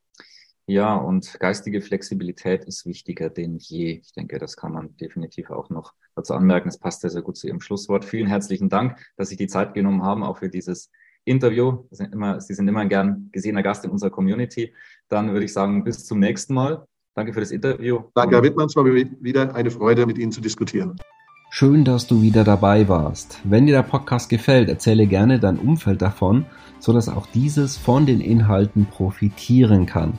Ja, 0.72 0.94
und 0.94 1.38
geistige 1.38 1.82
Flexibilität 1.82 2.64
ist 2.64 2.86
wichtiger 2.86 3.28
denn 3.28 3.58
je. 3.58 4.00
Ich 4.02 4.14
denke, 4.14 4.38
das 4.38 4.56
kann 4.56 4.72
man 4.72 4.96
definitiv 4.96 5.50
auch 5.50 5.68
noch 5.68 5.92
dazu 6.16 6.32
anmerken. 6.32 6.70
Es 6.70 6.78
passt 6.78 7.02
sehr, 7.02 7.10
sehr 7.10 7.20
gut 7.20 7.36
zu 7.36 7.46
Ihrem 7.46 7.60
Schlusswort. 7.60 8.06
Vielen 8.06 8.26
herzlichen 8.26 8.70
Dank, 8.70 8.96
dass 9.18 9.28
Sie 9.28 9.36
die 9.36 9.48
Zeit 9.48 9.74
genommen 9.74 10.02
haben, 10.02 10.22
auch 10.22 10.38
für 10.38 10.48
dieses 10.48 10.90
Interview. 11.26 11.84
Sie 11.90 11.96
sind 11.96 12.14
immer, 12.14 12.40
Sie 12.40 12.54
sind 12.54 12.68
immer 12.68 12.80
ein 12.80 12.88
gern 12.88 13.28
gesehener 13.32 13.62
Gast 13.62 13.84
in 13.84 13.90
unserer 13.90 14.08
Community. 14.08 14.72
Dann 15.10 15.34
würde 15.34 15.44
ich 15.44 15.52
sagen, 15.52 15.84
bis 15.84 16.06
zum 16.06 16.20
nächsten 16.20 16.54
Mal. 16.54 16.86
Danke 17.14 17.34
für 17.34 17.40
das 17.40 17.50
Interview. 17.50 18.04
Danke, 18.14 18.36
Herr 18.36 18.42
Wittmann. 18.42 18.68
Es 18.68 18.74
war 18.74 18.86
wieder 18.86 19.54
eine 19.54 19.70
Freude, 19.70 20.06
mit 20.06 20.16
Ihnen 20.16 20.32
zu 20.32 20.40
diskutieren. 20.40 20.96
Schön, 21.50 21.84
dass 21.84 22.06
du 22.06 22.22
wieder 22.22 22.44
dabei 22.44 22.88
warst. 22.88 23.40
Wenn 23.44 23.66
dir 23.66 23.72
der 23.72 23.82
Podcast 23.82 24.30
gefällt, 24.30 24.70
erzähle 24.70 25.06
gerne 25.06 25.38
dein 25.38 25.58
Umfeld 25.58 26.00
davon, 26.00 26.46
sodass 26.78 27.10
auch 27.10 27.26
dieses 27.26 27.76
von 27.76 28.06
den 28.06 28.22
Inhalten 28.22 28.86
profitieren 28.86 29.84
kann. 29.84 30.18